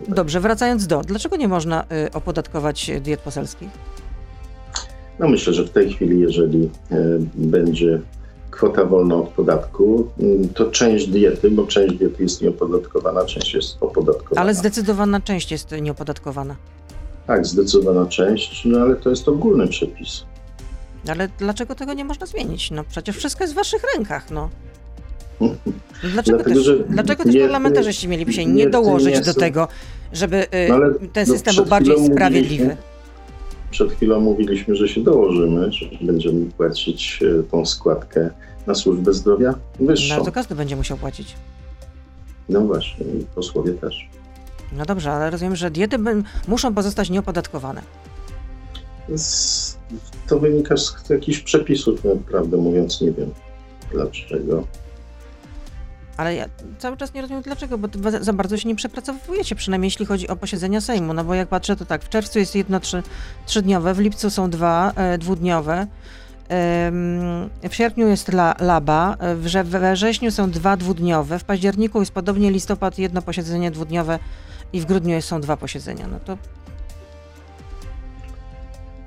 Dobrze, 0.09 0.41
wracając 0.41 0.87
do, 0.87 1.01
dlaczego 1.01 1.37
nie 1.37 1.49
można 1.49 1.85
y, 2.07 2.13
opodatkować 2.13 2.91
diet 3.01 3.21
poselskich? 3.21 3.69
No 5.19 5.29
myślę, 5.29 5.53
że 5.53 5.65
w 5.65 5.71
tej 5.71 5.93
chwili, 5.93 6.21
jeżeli 6.21 6.65
y, 6.65 6.69
będzie 7.35 8.01
kwota 8.51 8.85
wolna 8.85 9.15
od 9.15 9.29
podatku, 9.29 10.09
y, 10.21 10.49
to 10.55 10.71
część 10.71 11.07
diety, 11.07 11.51
bo 11.51 11.67
część 11.67 11.95
diety 11.95 12.23
jest 12.23 12.43
nieopodatkowana, 12.43 13.25
część 13.25 13.55
jest 13.55 13.77
opodatkowana. 13.81 14.41
Ale 14.41 14.55
zdecydowana 14.55 15.21
część 15.21 15.53
jest 15.53 15.75
nieopodatkowana. 15.83 16.57
Tak, 17.27 17.47
zdecydowana 17.47 18.07
część, 18.07 18.65
no 18.65 18.81
ale 18.81 18.97
to 18.97 19.11
jest 19.11 19.29
ogólny 19.29 19.69
przepis. 19.69 20.25
Ale 21.09 21.29
dlaczego 21.39 21.75
tego 21.75 21.95
nie 21.95 22.05
można 22.05 22.27
zmienić? 22.27 22.71
No 22.71 22.85
przecież 22.85 23.17
wszystko 23.17 23.45
jest 23.45 23.55
w 23.55 23.57
waszych 23.57 23.83
rękach, 23.97 24.31
no. 24.31 24.49
Dlaczego, 26.03 26.39
Dlatego, 26.45 26.65
też, 26.65 26.73
dlaczego 26.89 27.25
też 27.25 27.37
parlamentarzyści 27.37 28.09
mieliby 28.09 28.33
się 28.33 28.47
nie, 28.47 28.53
nie 28.53 28.71
dołożyć 28.71 29.15
nie 29.15 29.21
do 29.21 29.35
tego, 29.35 29.69
żeby 30.13 30.37
y, 30.37 30.69
no 30.69 30.79
ten 31.13 31.29
no 31.29 31.35
system 31.35 31.57
był 31.57 31.67
bardziej 31.67 32.07
sprawiedliwy? 32.07 32.77
Przed 33.71 33.93
chwilą 33.93 34.21
mówiliśmy, 34.21 34.77
że 34.77 34.89
się 34.89 35.01
dołożymy, 35.01 35.73
że 35.73 35.87
będziemy 36.01 36.47
płacić 36.47 37.21
e, 37.23 37.43
tą 37.43 37.67
składkę 37.67 38.31
na 38.67 38.75
służbę 38.75 39.13
zdrowia 39.13 39.55
wyższą. 39.81 40.19
No 40.19 40.25
to 40.25 40.33
każdy 40.33 40.55
będzie 40.55 40.77
musiał 40.77 40.97
płacić. 40.97 41.35
No 42.49 42.61
właśnie, 42.61 43.07
posłowie 43.35 43.73
też. 43.73 44.09
No 44.73 44.85
dobrze, 44.85 45.13
ale 45.13 45.31
rozumiem, 45.31 45.57
że 45.57 45.71
diety 45.71 45.97
muszą 46.49 46.75
pozostać 46.75 47.11
nieopodatkowane. 47.11 47.83
Z, 49.17 49.79
to 50.29 50.39
wynika 50.39 50.77
z 50.77 51.11
jakichś 51.11 51.41
przepisów, 51.41 52.03
prawdę 52.29 52.57
mówiąc, 52.57 53.01
nie 53.01 53.13
wiem 53.13 53.31
dlaczego. 53.93 54.67
Ale 56.21 56.35
ja 56.35 56.49
cały 56.79 56.97
czas 56.97 57.15
nie 57.15 57.23
rozumiem 57.23 57.43
dlaczego, 57.43 57.79
bo 57.79 57.89
za 58.21 58.33
bardzo 58.33 58.57
się 58.57 58.69
nie 58.69 58.75
przepracowujecie, 58.75 59.55
przynajmniej 59.55 59.87
jeśli 59.87 60.07
chodzi 60.07 60.29
o 60.29 60.37
posiedzenia 60.37 60.81
Sejmu. 60.81 61.15
No 61.15 61.25
bo 61.25 61.35
jak 61.35 61.49
patrzę, 61.49 61.77
to 61.77 61.85
tak, 61.85 62.05
w 62.05 62.09
czerwcu 62.09 62.39
jest 62.39 62.55
jedno 62.55 62.81
trzy, 62.81 63.03
trzydniowe, 63.47 63.95
w 63.95 63.99
lipcu 63.99 64.31
są 64.31 64.51
dwa 64.51 64.93
e, 64.97 65.19
dwudniowe, 65.19 65.87
w 67.71 67.75
sierpniu 67.75 68.09
jest 68.09 68.29
la, 68.29 68.55
laba, 68.61 69.17
w, 69.37 69.69
we 69.69 69.93
wrześniu 69.93 70.31
są 70.31 70.51
dwa 70.51 70.77
dwudniowe, 70.77 71.39
w 71.39 71.45
październiku 71.45 72.01
jest 72.01 72.13
podobnie 72.13 72.51
listopad 72.51 72.99
jedno 72.99 73.23
posiedzenie 73.23 73.71
dwudniowe 73.71 74.19
i 74.73 74.81
w 74.81 74.85
grudniu 74.85 75.23
są 75.23 75.41
dwa 75.41 75.57
posiedzenia. 75.57 76.07
No 76.09 76.21
to 76.25 76.39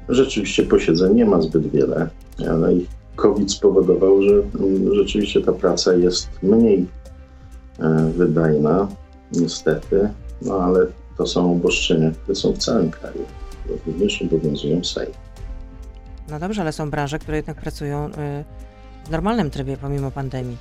Rzeczywiście 0.10 0.63
posiedzeń 0.63 1.13
nie 1.13 1.25
ma 1.25 1.41
zbyt 1.41 1.72
wiele, 1.72 2.10
ale 2.50 2.74
COVID 3.15 3.51
spowodował, 3.51 4.22
że 4.22 4.34
mm, 4.34 4.96
rzeczywiście 4.96 5.41
ta 5.41 5.51
praca 5.51 5.93
jest 5.93 6.29
mniej 6.43 6.86
wydajna, 8.17 8.87
niestety, 9.31 10.09
no 10.41 10.55
ale 10.55 10.87
to 11.17 11.27
są 11.27 11.51
obostrzenia, 11.51 12.11
które 12.11 12.35
są 12.35 12.51
w 12.51 12.57
całym 12.57 12.91
kraju, 12.91 13.25
również 13.65 14.21
obowiązują 14.21 14.83
Sejm. 14.83 15.11
No 16.29 16.39
dobrze, 16.39 16.61
ale 16.61 16.71
są 16.71 16.89
branże, 16.89 17.19
które 17.19 17.37
jednak 17.37 17.61
pracują 17.61 18.07
y, 18.07 18.11
w 19.05 19.11
normalnym 19.11 19.49
trybie 19.49 19.77
pomimo 19.77 20.11
pandemii. 20.11 20.57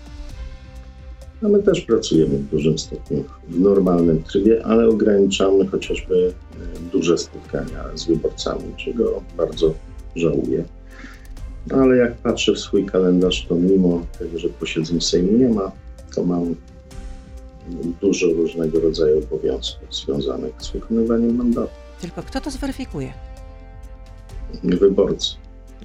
No 1.42 1.48
my 1.48 1.62
też 1.62 1.80
pracujemy 1.80 2.38
w 2.38 2.50
dużym 2.50 2.78
stopniu 2.78 3.24
w 3.48 3.60
normalnym 3.60 4.22
trybie, 4.22 4.66
ale 4.66 4.88
ograniczamy 4.88 5.66
chociażby 5.66 6.34
e, 6.54 6.90
duże 6.92 7.18
spotkania 7.18 7.84
z 7.94 8.04
wyborcami, 8.04 8.74
czego 8.76 9.22
bardzo 9.36 9.74
żałuję. 10.16 10.64
No 11.66 11.76
ale 11.76 11.96
jak 11.96 12.14
patrzę 12.14 12.52
w 12.52 12.58
swój 12.58 12.86
kalendarz, 12.86 13.46
to 13.48 13.54
mimo 13.54 14.06
tego, 14.18 14.38
że 14.38 14.48
posiedzeń 14.48 15.00
Sejmu 15.00 15.32
nie 15.32 15.48
ma, 15.48 15.72
to 16.14 16.24
mam 16.24 16.54
dużo 18.00 18.26
różnego 18.26 18.80
rodzaju 18.80 19.18
obowiązków 19.18 19.94
związanych 19.94 20.52
z 20.58 20.70
wykonywaniem 20.70 21.36
mandatu. 21.36 21.72
Tylko 22.00 22.22
kto 22.22 22.40
to 22.40 22.50
zweryfikuje? 22.50 23.12
Wyborcy. 24.64 25.34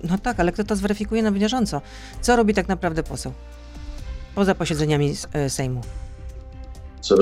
No 0.03 0.17
tak, 0.17 0.39
ale 0.39 0.51
kto 0.51 0.63
to 0.63 0.75
zweryfikuje 0.75 1.23
na 1.23 1.31
bieżąco? 1.31 1.81
Co 2.21 2.35
robi 2.35 2.53
tak 2.53 2.67
naprawdę 2.67 3.03
poseł? 3.03 3.31
Poza 4.35 4.55
posiedzeniami 4.55 5.13
e, 5.33 5.49
Sejmu. 5.49 5.81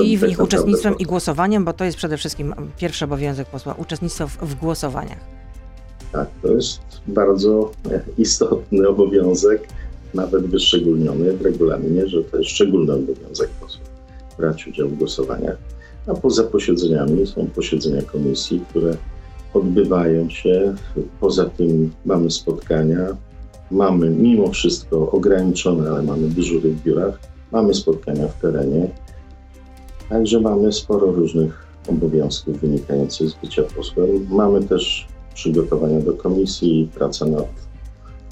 I 0.02 0.16
w 0.16 0.20
tak 0.20 0.28
nich 0.28 0.40
uczestnictwem 0.40 0.92
poseł? 0.92 1.04
i 1.04 1.08
głosowaniem, 1.08 1.64
bo 1.64 1.72
to 1.72 1.84
jest 1.84 1.96
przede 1.96 2.16
wszystkim 2.16 2.54
pierwszy 2.78 3.04
obowiązek 3.04 3.48
posła 3.48 3.74
uczestnictwo 3.74 4.28
w, 4.28 4.36
w 4.36 4.54
głosowaniach. 4.54 5.18
Tak, 6.12 6.28
to 6.42 6.52
jest 6.52 6.80
bardzo 7.06 7.72
istotny 8.18 8.88
obowiązek, 8.88 9.68
nawet 10.14 10.46
wyszczególniony 10.46 11.32
w 11.32 11.42
regulaminie, 11.42 12.08
że 12.08 12.24
to 12.24 12.38
jest 12.38 12.50
szczególny 12.50 12.92
obowiązek 12.92 13.50
posła 13.50 13.85
brać 14.38 14.66
udział 14.66 14.88
w 14.88 14.98
głosowaniach. 14.98 15.56
A 16.06 16.14
poza 16.14 16.44
posiedzeniami 16.44 17.26
są 17.26 17.46
posiedzenia 17.46 18.02
komisji, 18.02 18.64
które 18.70 18.96
odbywają 19.54 20.30
się. 20.30 20.74
Poza 21.20 21.44
tym 21.44 21.90
mamy 22.04 22.30
spotkania. 22.30 23.16
Mamy 23.70 24.10
mimo 24.10 24.50
wszystko 24.50 25.10
ograniczone, 25.10 25.90
ale 25.90 26.02
mamy 26.02 26.28
dyżury 26.28 26.70
w 26.70 26.82
biurach. 26.82 27.20
Mamy 27.52 27.74
spotkania 27.74 28.28
w 28.28 28.40
terenie. 28.40 28.88
Także 30.08 30.40
mamy 30.40 30.72
sporo 30.72 31.12
różnych 31.12 31.66
obowiązków 31.88 32.60
wynikających 32.60 33.28
z 33.28 33.34
bycia 33.34 33.62
posłem. 33.62 34.26
Mamy 34.30 34.62
też 34.62 35.08
przygotowania 35.34 36.00
do 36.00 36.12
komisji, 36.12 36.90
praca 36.94 37.26
nad 37.26 37.48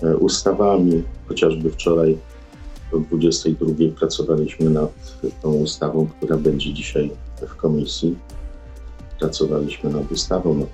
e, 0.02 0.16
ustawami. 0.16 1.02
Chociażby 1.28 1.70
wczoraj 1.70 2.18
o 2.94 2.98
22 2.98 3.74
pracowaliśmy 3.98 4.70
nad 4.70 4.90
tą 5.42 5.54
ustawą, 5.54 6.06
która 6.06 6.36
będzie 6.36 6.72
dzisiaj 6.72 7.10
w 7.48 7.56
komisji. 7.56 8.16
Pracowaliśmy 9.20 9.90
nad 9.90 10.12
ustawą, 10.12 10.54
nad 10.54 10.68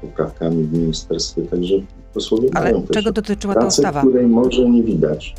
poprawkami 0.00 0.64
w 0.64 0.72
ministerstwie, 0.72 1.42
także 1.42 1.74
posłowie 2.14 2.48
Ale 2.54 2.72
mają 2.72 2.86
czego 2.86 3.12
też 3.12 3.24
dotyczyła 3.24 3.54
ta 3.54 3.60
pracę, 3.60 3.82
ustawa? 3.82 4.00
której 4.00 4.26
może 4.26 4.70
nie 4.70 4.82
widać. 4.82 5.34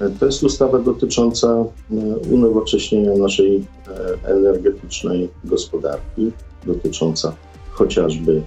E, 0.00 0.10
To 0.10 0.26
jest 0.26 0.42
ustawa 0.42 0.78
dotycząca 0.78 1.48
e, 1.48 1.94
unowocześnienia 2.32 3.14
naszej 3.14 3.56
e, 3.56 4.28
energetycznej 4.28 5.28
gospodarki, 5.44 6.32
dotycząca 6.66 7.34
chociażby 7.70 8.42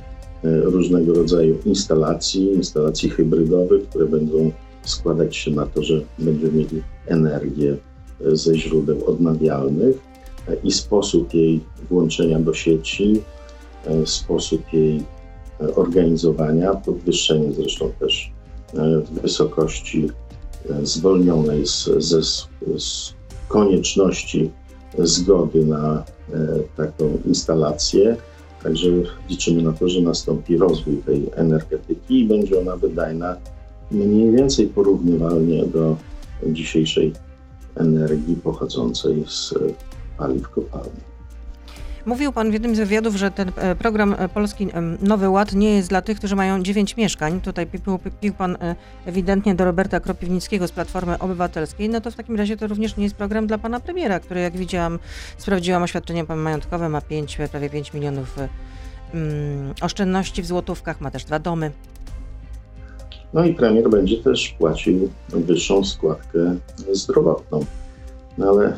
różnego 0.63 1.13
rodzaju 1.13 1.57
instalacji, 1.65 2.53
instalacji 2.53 3.09
hybrydowych, 3.09 3.89
które 3.89 4.05
będą 4.05 4.51
składać 4.83 5.35
się 5.35 5.51
na 5.51 5.65
to, 5.65 5.83
że 5.83 6.01
będziemy 6.19 6.51
mieli 6.51 6.83
energię 7.05 7.77
e, 8.25 8.35
ze 8.35 8.55
źródeł 8.55 9.05
odnawialnych 9.05 9.95
e, 10.47 10.55
i 10.63 10.71
sposób 10.71 11.33
jej 11.33 11.59
włączenia 11.89 12.39
do 12.39 12.53
sieci, 12.53 13.21
e, 13.85 14.05
sposób 14.05 14.73
jej 14.73 15.03
organizowania, 15.75 16.75
podwyższenie 16.75 17.53
zresztą 17.53 17.91
też 17.99 18.31
wysokości 19.21 20.09
zwolnionej 20.83 21.67
z, 21.67 21.89
ze, 21.97 22.21
z 22.77 23.13
konieczności 23.47 24.51
zgody 24.99 25.65
na 25.65 26.03
taką 26.77 27.17
instalację. 27.25 28.17
Także 28.63 28.87
liczymy 29.29 29.61
na 29.61 29.73
to, 29.73 29.89
że 29.89 30.01
nastąpi 30.01 30.57
rozwój 30.57 30.97
tej 30.97 31.29
energetyki 31.35 32.19
i 32.19 32.27
będzie 32.27 32.59
ona 32.59 32.77
wydajna 32.77 33.37
mniej 33.93 34.31
więcej 34.31 34.67
porównywalnie 34.67 35.65
do 35.65 35.97
dzisiejszej 36.47 37.13
energii 37.75 38.35
pochodzącej 38.35 39.23
z 39.27 39.53
paliw 40.17 40.50
kopalnych. 40.50 41.13
Mówił 42.05 42.31
pan 42.31 42.50
w 42.50 42.53
jednym 42.53 42.75
z 42.75 42.79
wywiadów, 42.79 43.15
że 43.15 43.31
ten 43.31 43.51
e, 43.55 43.75
program 43.75 44.15
e, 44.17 44.29
Polski 44.29 44.67
Nowy 45.01 45.29
Ład 45.29 45.53
nie 45.53 45.75
jest 45.75 45.89
dla 45.89 46.01
tych, 46.01 46.17
którzy 46.17 46.35
mają 46.35 46.63
9 46.63 46.97
mieszkań. 46.97 47.41
Tutaj 47.41 47.67
pił, 47.67 48.00
pił 48.21 48.33
pan 48.33 48.57
e, 48.62 48.75
ewidentnie 49.05 49.55
do 49.55 49.65
Roberta 49.65 50.00
Kropiwnickiego 50.00 50.67
z 50.67 50.71
Platformy 50.71 51.19
Obywatelskiej. 51.19 51.89
No 51.89 52.01
to 52.01 52.12
w 52.12 52.15
takim 52.15 52.35
razie 52.35 52.57
to 52.57 52.67
również 52.67 52.97
nie 52.97 53.03
jest 53.03 53.15
program 53.15 53.47
dla 53.47 53.57
pana 53.57 53.79
premiera, 53.79 54.19
który 54.19 54.41
jak 54.41 54.57
widziałam, 54.57 55.00
sprawdziłam 55.38 55.83
oświadczenie 55.83 56.23
majątkowe, 56.23 56.89
ma 56.89 57.01
5, 57.01 57.38
prawie 57.51 57.69
5 57.69 57.93
milionów 57.93 58.39
e, 58.39 58.50
mm, 59.13 59.73
oszczędności 59.81 60.41
w 60.41 60.45
złotówkach, 60.45 61.01
ma 61.01 61.12
też 61.12 61.25
dwa 61.25 61.39
domy. 61.39 61.71
No 63.33 63.45
i 63.45 63.53
premier 63.53 63.89
będzie 63.89 64.17
też 64.17 64.55
płacił 64.59 65.09
wyższą 65.29 65.83
składkę 65.83 66.55
zdrowotną. 66.91 67.65
No 68.37 68.49
ale 68.49 68.73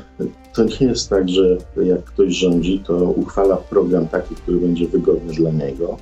to 0.53 0.63
nie 0.63 0.87
jest 0.87 1.09
tak, 1.09 1.29
że 1.29 1.57
jak 1.83 2.03
ktoś 2.03 2.33
rządzi, 2.33 2.83
to 2.87 2.95
uchwala 2.95 3.57
program 3.57 4.07
taki, 4.07 4.35
który 4.35 4.57
będzie 4.57 4.87
wygodny 4.87 5.33
dla 5.33 5.51
niego. 5.51 5.97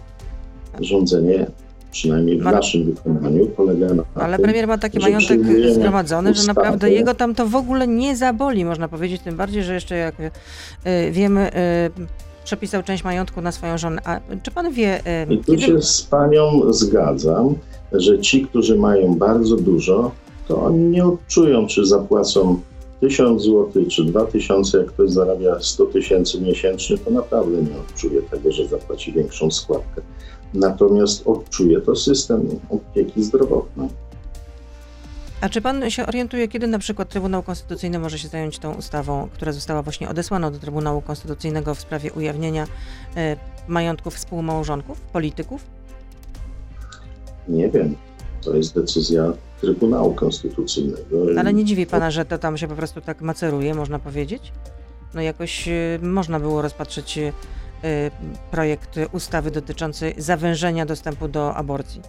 Rządzenie, 0.81 1.48
przynajmniej 1.91 2.39
w 2.39 2.43
Ma- 2.43 2.51
naszym 2.51 2.83
wykonaniu, 2.83 3.45
polega 3.48 3.93
na 3.93 4.03
Ale 4.15 4.38
tym, 4.38 4.43
premier 4.43 4.67
ma 4.67 4.77
taki 4.77 5.01
że 5.01 5.07
majątek 5.07 5.39
zgromadzony, 5.74 6.33
że 6.33 6.39
ustawę. 6.41 6.62
naprawdę 6.62 6.91
jego 6.91 7.13
tam 7.13 7.36
to 7.36 7.48
w 7.48 7.55
ogóle 7.55 7.88
nie 7.88 8.15
zaboli, 8.17 8.65
można 8.65 8.88
powiedzieć. 8.88 9.21
Tym 9.21 9.38
bardziej, 9.38 9.63
że 9.63 9.73
jeszcze 9.73 9.95
jak 9.95 10.15
e, 10.84 11.12
wiemy, 11.12 11.54
e, 11.54 11.89
przepisał 12.43 12.84
część 12.84 13.04
majątku 13.04 13.41
na 13.41 13.51
swoją 13.51 13.78
żonę. 13.78 14.01
A 14.06 14.19
czy 14.43 14.51
pan 14.51 14.71
wie, 14.71 15.06
e, 15.06 15.25
I 15.34 15.38
tu 15.38 15.60
się 15.60 15.82
z 15.82 16.01
panią 16.01 16.73
zgadzam, 16.73 17.56
że 17.93 18.19
ci, 18.19 18.45
którzy 18.45 18.75
mają 18.75 19.15
bardzo 19.15 19.56
dużo, 19.56 20.12
to 20.47 20.62
oni 20.62 20.84
nie 20.84 21.06
odczują, 21.06 21.67
czy 21.67 21.86
zapłacą 21.86 22.60
1000 22.99 23.43
zł, 23.43 23.86
czy 23.89 24.06
2000, 24.06 24.77
jak 24.77 24.88
ktoś 24.88 25.12
zarabia 25.12 25.60
100 25.60 25.86
tysięcy 25.86 26.41
miesięcznie, 26.41 26.97
to 26.97 27.12
naprawdę 27.12 27.58
nie 27.62 27.77
odczuje 27.77 28.21
tego, 28.21 28.51
że 28.51 28.67
zapłaci 28.67 29.13
większą 29.13 29.51
składkę. 29.51 30.01
Natomiast 30.53 31.27
odczuje 31.27 31.82
to 31.82 31.95
system 31.95 32.60
opieki 32.69 33.23
zdrowotnej. 33.23 33.89
A 35.41 35.49
czy 35.49 35.62
pan 35.62 35.89
się 35.89 36.06
orientuje, 36.06 36.47
kiedy 36.47 36.67
na 36.67 36.79
przykład 36.79 37.10
Trybunał 37.10 37.43
Konstytucyjny 37.43 37.99
może 37.99 38.19
się 38.19 38.27
zająć 38.27 38.60
tą 38.60 38.73
ustawą, 38.73 39.27
która 39.34 39.51
została 39.51 39.82
właśnie 39.82 40.10
odesłana 40.10 40.51
do 40.51 40.60
Trybunału 40.60 41.01
Konstytucyjnego 41.01 41.75
w 41.75 41.79
sprawie 41.79 42.13
ujawnienia 42.13 42.67
e, 43.15 43.38
majątków 43.67 44.15
współmałżonków, 44.15 45.01
polityków? 45.01 45.65
Nie 47.47 47.69
wiem, 47.69 47.95
to 48.41 48.56
jest 48.56 48.75
decyzja 48.75 49.34
Trybunału 49.62 50.13
Konstytucyjnego. 50.13 51.17
Ale 51.39 51.53
nie 51.53 51.65
dziwi 51.65 51.86
pana, 51.86 52.12
że 52.12 52.25
to 52.25 52.38
tam 52.38 52.58
się 52.58 52.67
po 52.67 52.75
prostu 52.75 53.01
tak 53.01 53.21
maceruje, 53.21 53.75
można 53.75 53.99
powiedzieć? 53.99 54.51
No 55.13 55.21
jakoś 55.21 55.67
e, 55.67 55.99
można 56.01 56.39
było 56.39 56.62
rozpatrzeć 56.62 57.17
e, 57.17 57.32
projekt 58.51 58.99
ustawy 59.12 59.51
dotyczący 59.51 60.13
zawężenia 60.17 60.86
dostępu 60.86 61.27
do 61.27 61.56
aborcji. 61.56 62.01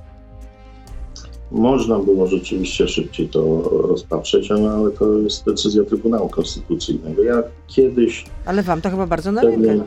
Można 1.51 1.99
było 1.99 2.27
rzeczywiście 2.27 2.88
szybciej 2.88 3.29
to 3.29 3.62
rozpatrzeć, 3.70 4.51
ale 4.51 4.90
to 4.90 5.18
jest 5.18 5.44
decyzja 5.44 5.85
Trybunału 5.85 6.29
Konstytucyjnego. 6.29 7.23
Ja 7.23 7.42
kiedyś 7.66 8.25
Ale 8.47 8.62
wam 8.62 8.81
to 8.81 8.90
chyba 8.90 9.07
bardzo 9.07 9.33
na 9.33 9.42
rękę. 9.42 9.85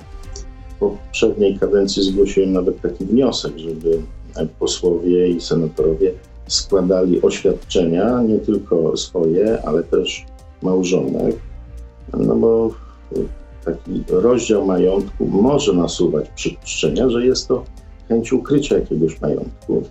poprzedniej 0.79 1.59
kadencji 1.59 2.03
zgłosiłem 2.03 2.53
nawet 2.53 2.81
taki 2.81 3.05
wniosek, 3.05 3.57
żeby 3.57 4.01
posłowie 4.45 5.27
i 5.27 5.41
senatorowie 5.41 6.13
składali 6.47 7.21
oświadczenia, 7.21 8.21
nie 8.21 8.39
tylko 8.39 8.97
swoje, 8.97 9.61
ale 9.65 9.83
też 9.83 10.25
małżonek, 10.61 11.35
no 12.13 12.35
bo 12.35 12.71
taki 13.65 14.03
rozdział 14.09 14.65
majątku 14.65 15.25
może 15.25 15.73
nasuwać 15.73 16.29
przypuszczenia, 16.35 17.09
że 17.09 17.25
jest 17.25 17.47
to 17.47 17.63
chęć 18.07 18.33
ukrycia 18.33 18.75
jakiegoś 18.75 19.21
majątku. 19.21 19.83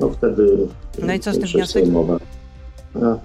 No 0.00 0.10
wtedy 0.10 0.68
No 1.06 1.14
i 1.14 1.20
co 1.20 1.32
z 1.32 1.38
tym 1.38 1.48
wniosek? 1.48 1.84
Sejmowa, 1.84 2.18
a, 3.02 3.18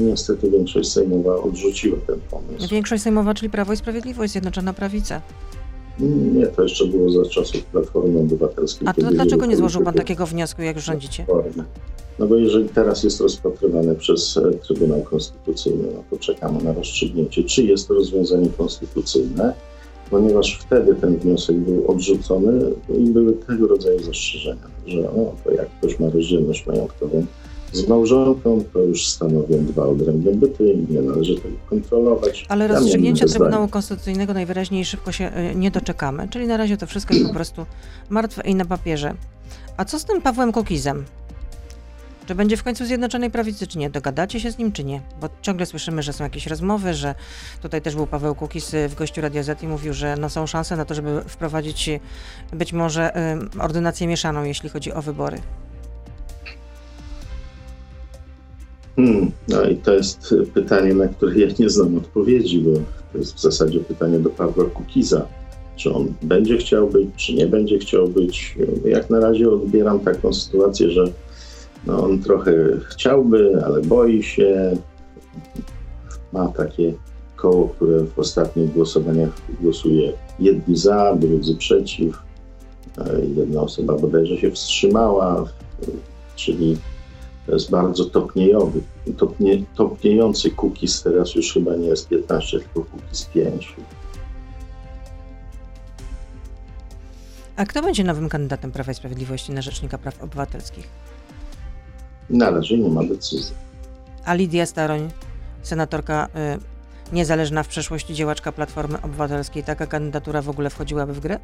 niestety 0.00 0.50
większość 0.50 0.92
sejmowa 0.92 1.36
odrzuciła 1.36 1.98
ten 2.06 2.20
pomysł. 2.30 2.68
Większość 2.68 3.02
sejmowa, 3.02 3.34
czyli 3.34 3.50
Prawo 3.50 3.72
i 3.72 3.76
Sprawiedliwość, 3.76 4.32
Zjednoczona 4.32 4.72
Prawica. 4.72 5.20
Nie, 6.00 6.46
to 6.46 6.62
jeszcze 6.62 6.86
było 6.86 7.10
za 7.10 7.30
czasów 7.30 7.64
Platformy 7.64 8.20
Obywatelskiej. 8.20 8.88
A 8.88 8.92
to 8.92 9.10
dlaczego 9.10 9.46
nie 9.46 9.56
złożył 9.56 9.82
pan 9.82 9.94
takiego 9.94 10.26
wniosku, 10.26 10.62
jak 10.62 10.78
rządzicie? 10.78 11.24
Platformy. 11.24 11.64
No 12.18 12.26
bo 12.26 12.36
jeżeli 12.36 12.68
teraz 12.68 13.02
jest 13.02 13.20
rozpatrywane 13.20 13.94
przez 13.94 14.36
e, 14.36 14.52
Trybunał 14.52 15.02
Konstytucyjny, 15.02 15.88
no 15.94 16.04
to 16.10 16.16
czekamy 16.16 16.62
na 16.62 16.72
rozstrzygnięcie, 16.72 17.44
czy 17.44 17.62
jest 17.62 17.88
to 17.88 17.94
rozwiązanie 17.94 18.48
konstytucyjne, 18.48 19.54
ponieważ 20.10 20.58
wtedy 20.66 20.94
ten 20.94 21.16
wniosek 21.16 21.56
był 21.56 21.90
odrzucony 21.90 22.70
i 22.98 23.10
były 23.10 23.32
tego 23.32 23.66
rodzaju 23.66 23.98
zastrzeżenia, 23.98 24.66
że 24.86 25.10
o, 25.10 25.34
to 25.44 25.52
jak 25.52 25.68
ktoś 25.70 25.98
ma 25.98 26.10
rozdzielność 26.10 26.66
majątkową 26.66 27.26
z 27.72 27.88
małżonką, 27.88 28.64
to 28.72 28.78
już 28.78 29.08
stanowią 29.08 29.64
dwa 29.66 29.86
odrębne 29.86 30.32
byty 30.32 30.72
i 30.72 30.92
nie 30.92 31.02
należy 31.02 31.36
tego 31.36 31.54
kontrolować. 31.70 32.46
Ale 32.48 32.64
Ja 32.64 32.72
rozstrzygnięcia. 32.74 33.26
Trybunału 33.26 33.68
Konstytucyjnego 33.68 34.34
najwyraźniej 34.34 34.84
szybko 34.84 35.12
się 35.12 35.30
y, 35.52 35.54
nie 35.54 35.70
doczekamy, 35.70 36.28
czyli 36.28 36.46
na 36.46 36.56
razie 36.56 36.76
to 36.76 36.86
wszystko 36.86 37.14
jest 37.14 37.26
po 37.26 37.34
prostu 37.34 37.66
martwe 38.10 38.42
i 38.42 38.54
na 38.54 38.64
papierze. 38.64 39.14
A 39.76 39.84
co 39.84 39.98
z 39.98 40.04
tym 40.04 40.22
Pawłem 40.22 40.52
Kukizem? 40.52 41.04
Czy 42.26 42.34
będzie 42.34 42.56
w 42.56 42.62
końcu 42.62 42.84
Zjednoczonej 42.86 43.30
Prawicy, 43.30 43.66
czy 43.66 43.78
nie? 43.78 43.90
Dogadacie 43.90 44.40
się 44.40 44.50
z 44.50 44.58
nim, 44.58 44.72
czy 44.72 44.84
nie? 44.84 45.00
Bo 45.20 45.28
ciągle 45.42 45.66
słyszymy, 45.66 46.02
że 46.02 46.12
są 46.12 46.24
jakieś 46.24 46.46
rozmowy, 46.46 46.94
że 46.94 47.14
tutaj 47.62 47.82
też 47.82 47.94
był 47.94 48.06
Paweł 48.06 48.34
Kukiz 48.34 48.74
y, 48.74 48.88
w 48.88 48.94
gościu 48.94 49.20
Radia 49.20 49.42
Z 49.42 49.62
i 49.62 49.68
mówił, 49.68 49.92
że 49.92 50.16
no 50.20 50.30
są 50.30 50.46
szanse 50.46 50.76
na 50.76 50.84
to, 50.84 50.94
żeby 50.94 51.22
wprowadzić 51.26 51.88
y, 51.88 52.00
być 52.52 52.72
może 52.72 53.12
ordynację 53.60 54.06
mieszaną, 54.06 54.44
jeśli 54.44 54.68
chodzi 54.68 54.92
o 54.92 55.02
wybory. 55.02 55.38
Hmm, 58.96 59.30
no 59.48 59.64
i 59.64 59.76
to 59.76 59.94
jest 59.94 60.34
pytanie, 60.54 60.94
na 60.94 61.08
które 61.08 61.38
ja 61.38 61.46
nie 61.58 61.70
znam 61.70 61.96
odpowiedzi, 61.96 62.58
bo 62.58 62.70
to 63.12 63.18
jest 63.18 63.34
w 63.34 63.40
zasadzie 63.40 63.80
pytanie 63.80 64.18
do 64.18 64.30
Pawła 64.30 64.64
Kukiza. 64.64 65.26
Czy 65.76 65.92
on 65.92 66.14
będzie 66.22 66.56
chciał 66.56 66.88
być, 66.88 67.08
czy 67.16 67.34
nie 67.34 67.46
będzie 67.46 67.78
chciał 67.78 68.08
być. 68.08 68.56
Jak 68.84 69.10
na 69.10 69.20
razie 69.20 69.50
odbieram 69.50 70.00
taką 70.00 70.32
sytuację, 70.32 70.90
że 70.90 71.04
no 71.86 72.04
on 72.04 72.18
trochę 72.18 72.52
chciałby, 72.90 73.62
ale 73.66 73.80
boi 73.80 74.22
się. 74.22 74.76
Ma 76.32 76.48
takie 76.48 76.94
koło, 77.36 77.68
które 77.68 78.04
w 78.04 78.18
ostatnich 78.18 78.72
głosowaniach 78.72 79.30
głosuje 79.60 80.12
jedni 80.38 80.76
za, 80.76 81.16
drudzy 81.16 81.56
przeciw. 81.56 82.22
Jedna 83.36 83.62
osoba 83.62 83.98
bodajże 83.98 84.36
się 84.36 84.50
wstrzymała, 84.50 85.44
czyli 86.36 86.76
to 87.46 87.52
jest 87.52 87.70
bardzo 87.70 88.04
topniejowy, 88.04 88.80
topnie, 89.16 89.62
topniejący 89.74 90.50
cookies, 90.50 91.02
teraz 91.02 91.34
już 91.34 91.52
chyba 91.52 91.76
nie 91.76 91.86
jest 91.86 92.08
15, 92.08 92.60
tylko 92.60 92.90
cookies 92.90 93.24
5. 93.24 93.76
A 97.56 97.66
kto 97.66 97.82
będzie 97.82 98.04
nowym 98.04 98.28
kandydatem 98.28 98.72
Prawa 98.72 98.92
i 98.92 98.94
Sprawiedliwości 98.94 99.52
na 99.52 99.62
Rzecznika 99.62 99.98
Praw 99.98 100.22
Obywatelskich? 100.22 100.88
Na 102.30 102.50
razie 102.50 102.78
nie 102.78 102.88
ma 102.88 103.04
decyzji. 103.04 103.54
A 104.24 104.34
Lidia 104.34 104.66
Staroń, 104.66 105.10
senatorka 105.62 106.28
y, 107.10 107.14
niezależna 107.14 107.62
w 107.62 107.68
przeszłości 107.68 108.14
działaczka 108.14 108.52
Platformy 108.52 109.02
Obywatelskiej, 109.02 109.64
taka 109.64 109.86
kandydatura 109.86 110.42
w 110.42 110.48
ogóle 110.48 110.70
wchodziłaby 110.70 111.12
w 111.12 111.20
grę? 111.20 111.38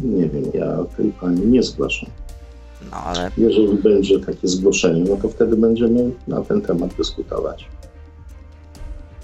Nie 0.00 0.28
wiem, 0.28 0.44
ja 0.54 0.76
tej 0.96 1.12
pani 1.12 1.46
nie 1.46 1.62
zgłaszam. 1.62 2.10
No 2.90 2.96
ale 2.96 3.30
Jeżeli 3.38 3.78
będzie 3.78 4.20
takie 4.20 4.48
zgłoszenie, 4.48 5.04
no 5.10 5.16
to 5.16 5.28
wtedy 5.28 5.56
będziemy 5.56 6.10
na 6.28 6.40
ten 6.40 6.60
temat 6.62 6.94
dyskutować. 6.94 7.68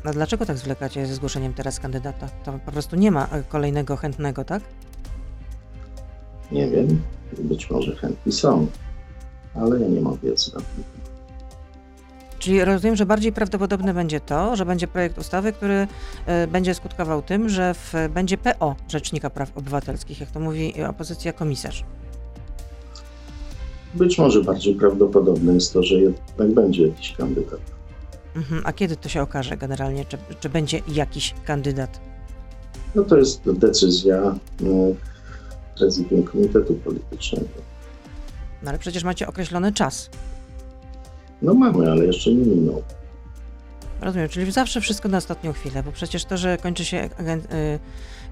no 0.05 0.13
dlaczego 0.13 0.47
tak 0.47 0.59
zwlekacie 0.59 1.07
ze 1.07 1.15
zgłoszeniem 1.15 1.55
teraz 1.55 1.81
kandydata? 1.81 2.29
To 2.45 2.53
po 2.67 2.73
prostu 2.73 2.97
nie 2.97 3.11
ma 3.11 3.29
kolejnego 3.49 3.97
chętnego, 3.97 4.45
tak? 4.45 4.63
Nie 6.53 6.71
wiem, 6.71 7.03
być 7.39 7.71
może 7.71 7.97
chętni 7.97 8.33
są, 8.33 8.67
ale 9.55 9.81
ja 9.81 9.89
nie 9.89 10.01
mam 10.01 10.19
wiedzy 10.23 10.51
na 10.55 10.61
ten 10.61 10.85
temat. 10.85 11.11
Czyli 12.39 12.65
rozumiem, 12.65 12.97
że 12.97 13.07
bardziej 13.07 13.33
prawdopodobne 13.33 13.95
będzie 13.95 14.21
to, 14.21 14.57
że 14.57 14.67
będzie 14.67 14.89
projekt 14.89 15.19
ustawy, 15.19 15.53
który 15.53 15.87
y, 16.45 16.47
będzie 16.47 16.75
skutkował 16.75 17.23
tym, 17.23 17.49
że 17.49 17.75
w, 17.75 17.95
będzie 18.15 18.39
PO 18.39 18.77
Rzecznika 18.89 19.31
Praw 19.31 19.57
Obywatelskich, 19.59 20.21
jak 20.21 20.31
to 20.31 20.41
mówi 20.41 20.85
opozycja 20.85 21.33
komisarz. 21.33 21.85
Być 23.95 24.19
może 24.19 24.45
bardziej 24.45 24.75
prawdopodobne 24.75 25.55
jest 25.55 25.73
to, 25.73 25.83
że 25.83 25.95
jednak 25.95 26.55
będzie 26.55 26.87
jakiś 26.87 27.13
kandydat. 27.13 27.61
Mhm. 28.37 28.63
A 28.65 28.73
kiedy 28.73 28.97
to 28.97 29.09
się 29.09 29.23
okaże 29.23 29.57
generalnie, 29.57 30.05
czy, 30.05 30.19
czy 30.41 30.49
będzie 30.49 30.81
jakiś 30.89 31.35
kandydat? 31.45 32.01
No 32.95 33.03
to 33.03 33.17
jest 33.17 33.53
decyzja 33.53 34.17
e, 34.17 34.95
prezydium 35.79 36.23
Komitetu 36.23 36.75
Politycznego. 36.75 37.49
No 38.63 38.69
ale 38.71 38.79
przecież 38.79 39.05
macie 39.05 39.27
określony 39.27 39.73
czas. 39.73 40.11
No 41.43 41.55
mamy, 41.55 41.91
ale 41.91 42.07
jeszcze 42.07 42.31
nie 42.31 42.47
minął. 42.47 42.83
Rozumiem, 44.01 44.29
czyli 44.29 44.53
zawsze 44.53 44.81
wszystko 44.81 45.09
na 45.09 45.19
ostatnią 45.19 45.53
chwilę, 45.53 45.83
bo 45.83 45.93
przecież 45.93 46.25
to, 46.25 46.37
że 46.37 46.59
kończy 46.59 46.85
się 46.85 46.97
y, 46.97 47.09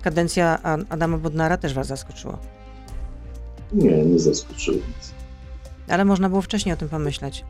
kadencja 0.02 0.62
Adama 0.88 1.18
Bodnara 1.18 1.56
też 1.56 1.74
was 1.74 1.86
zaskoczyło. 1.86 2.38
Nie, 3.72 4.04
nie 4.04 4.18
zaskoczyło 4.18 4.76
nic. 4.76 5.12
Ale 5.88 6.04
można 6.04 6.28
było 6.28 6.42
wcześniej 6.42 6.72
o 6.72 6.76
tym 6.76 6.88
pomyśleć. 6.88 7.44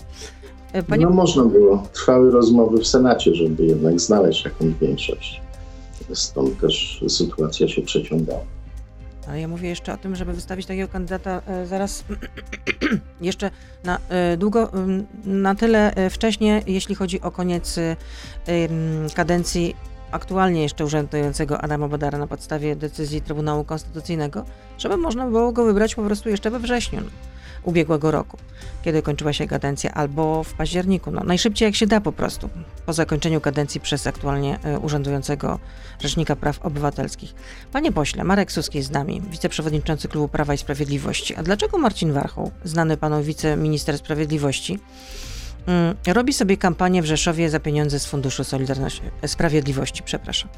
Y, 0.77 0.83
Panie, 0.83 1.05
No 1.07 1.11
można 1.11 1.44
było. 1.44 1.83
Trwały 1.92 2.31
rozmowy 2.31 2.79
w 2.79 2.87
Senacie, 2.87 3.35
żeby 3.35 3.66
jednak 3.66 4.01
znaleźć 4.01 4.44
jakąś 4.44 4.74
większość. 4.81 5.40
Stąd 6.14 6.61
też 6.61 7.05
sytuacja 7.09 7.68
się 7.68 7.83
przeciągała. 7.83 8.40
ale 9.29 9.40
ja 9.40 9.48
mówię 9.48 9.68
jeszcze 9.68 9.94
o 9.94 9.96
tym, 9.96 10.16
żeby 10.16 10.33
wystawić 10.33 10.66
takiego 10.66 10.88
kandydata 10.92 11.42
y, 11.62 11.66
zaraz 11.66 12.05
jeszcze 13.20 13.51
na 13.85 13.98
y, 14.33 14.37
długo, 14.37 14.70
na 15.24 15.55
tyle 15.55 15.92
wcześnie, 16.11 16.62
jeśli 16.66 16.94
chodzi 16.94 17.20
o 17.20 17.31
koniec 17.31 17.77
kadencji 19.14 19.74
aktualnie 20.11 20.62
jeszcze 20.62 20.85
urzędującego 20.85 21.61
Adama 21.61 21.88
Bodara 21.88 22.18
na 22.18 22.27
podstawie 22.27 22.77
decyzji 22.77 23.22
Trybunału 23.22 23.64
Konstytucyjnego, 23.64 24.44
żeby 24.79 24.96
można 24.96 25.27
było 25.27 25.53
go 25.53 25.64
wybrać 25.64 25.94
po 25.94 26.03
prostu 26.03 26.29
jeszcze 26.29 26.51
we 26.51 26.59
wrześniu 26.59 27.01
ubiegłego 27.62 28.11
roku, 28.11 28.38
kiedy 28.83 29.03
kończyła 29.03 29.33
się 29.33 29.47
kadencja, 29.47 29.94
albo 29.94 30.44
w 30.44 30.55
październiku. 30.55 31.11
No, 31.11 31.25
najszybciej 31.25 31.66
jak 31.66 31.75
się 31.75 31.87
da 31.87 32.01
po 32.01 32.12
prostu, 32.12 32.49
po 32.87 32.92
zakończeniu 32.92 33.40
kadencji 33.40 33.81
przez 33.81 34.07
aktualnie 34.07 34.59
y, 34.77 34.79
urzędującego 34.79 35.59
Rzecznika 36.01 36.37
Praw 36.37 36.66
Obywatelskich. 36.66 37.35
Panie 37.73 37.92
pośle, 37.92 38.25
Marek 38.25 38.53
Suski 38.53 38.79
jest 38.79 38.88
z 38.88 38.92
nami, 38.92 39.23
wiceprzewodniczący 39.31 40.09
Klubu 40.09 40.29
Prawa 40.29 40.55
i 40.55 40.59
Sprawiedliwości. 40.59 41.35
A 41.35 41.42
dlaczego 41.42 41.79
Marcin 41.79 42.12
Warchoł, 42.12 42.51
znany 42.64 42.97
panu 42.97 43.23
wiceminister 43.23 43.99
sprawiedliwości, 43.99 44.79
mm, 45.66 45.94
robi 46.07 46.33
sobie 46.33 46.57
kampanię 46.57 47.03
w 47.03 47.07
Rzeszowie 47.07 47.51
za 47.51 47.61
pieniądze 47.61 48.01
z 48.01 48.07
Funduszu 48.07 48.44
Solidarności, 48.44 49.03
Sprawiedliwości, 49.27 50.03
przepraszam. 50.03 50.51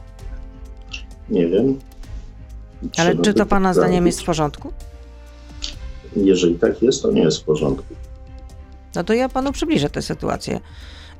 Nie 1.28 1.48
wiem. 1.48 1.78
Ale 2.82 2.90
Trzeba 2.90 3.24
czy 3.24 3.32
by 3.32 3.38
to 3.38 3.46
pana 3.46 3.74
zdaniem 3.74 4.06
jest 4.06 4.20
w 4.20 4.24
porządku? 4.24 4.72
Jeżeli 6.16 6.55
tak 6.55 6.83
jest, 6.83 7.03
to 7.03 7.12
nie 7.12 7.23
jest 7.23 7.38
w 7.38 7.44
porządku. 7.44 7.94
No 8.94 9.05
to 9.05 9.12
ja 9.12 9.29
panu 9.29 9.53
przybliżę 9.53 9.90
tę 9.90 10.03
sytuację. 10.03 10.61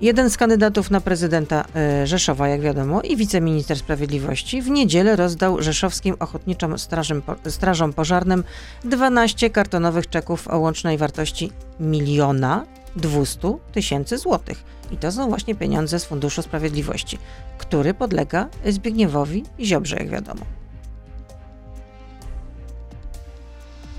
Jeden 0.00 0.31
z 0.31 0.37
kandydatów 0.37 0.90
na 0.90 1.00
prezydenta 1.00 1.64
y, 2.03 2.07
Rzeszowa, 2.07 2.48
jak 2.48 2.61
wiadomo, 2.61 3.03
i 3.03 3.16
wiceminister 3.16 3.79
sprawiedliwości 3.79 4.62
w 4.62 4.70
niedzielę 4.70 5.16
rozdał 5.16 5.62
rzeszowskim 5.62 6.16
ochotniczym 6.18 6.79
strażom, 6.79 7.22
po- 7.22 7.50
strażom 7.50 7.92
pożarnym 7.92 8.44
12 8.85 9.50
kartonowych 9.50 10.09
czeków 10.09 10.48
o 10.48 10.59
łącznej 10.59 10.98
wartości 10.98 11.53
miliona 11.81 12.66
200 12.96 13.59
tysięcy 13.72 14.18
złotych. 14.18 14.64
I 14.92 14.96
to 14.96 15.12
są 15.12 15.29
właśnie 15.29 15.55
pieniądze 15.55 16.00
z 16.00 16.05
Funduszu 16.05 16.42
Sprawiedliwości, 16.42 17.18
który 17.59 17.94
podlega 17.94 18.48
Zbigniewowi 18.68 19.44
Ziobrze, 19.61 19.96
jak 19.96 20.09
wiadomo. 20.09 20.59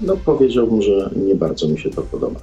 No 0.02 0.18
powiedziałbym, 0.18 0.82
że 0.82 1.10
nie 1.16 1.36
bardzo 1.36 1.68
mi 1.68 1.80
się 1.80 1.90
to 1.90 2.02
podoba. 2.02 2.40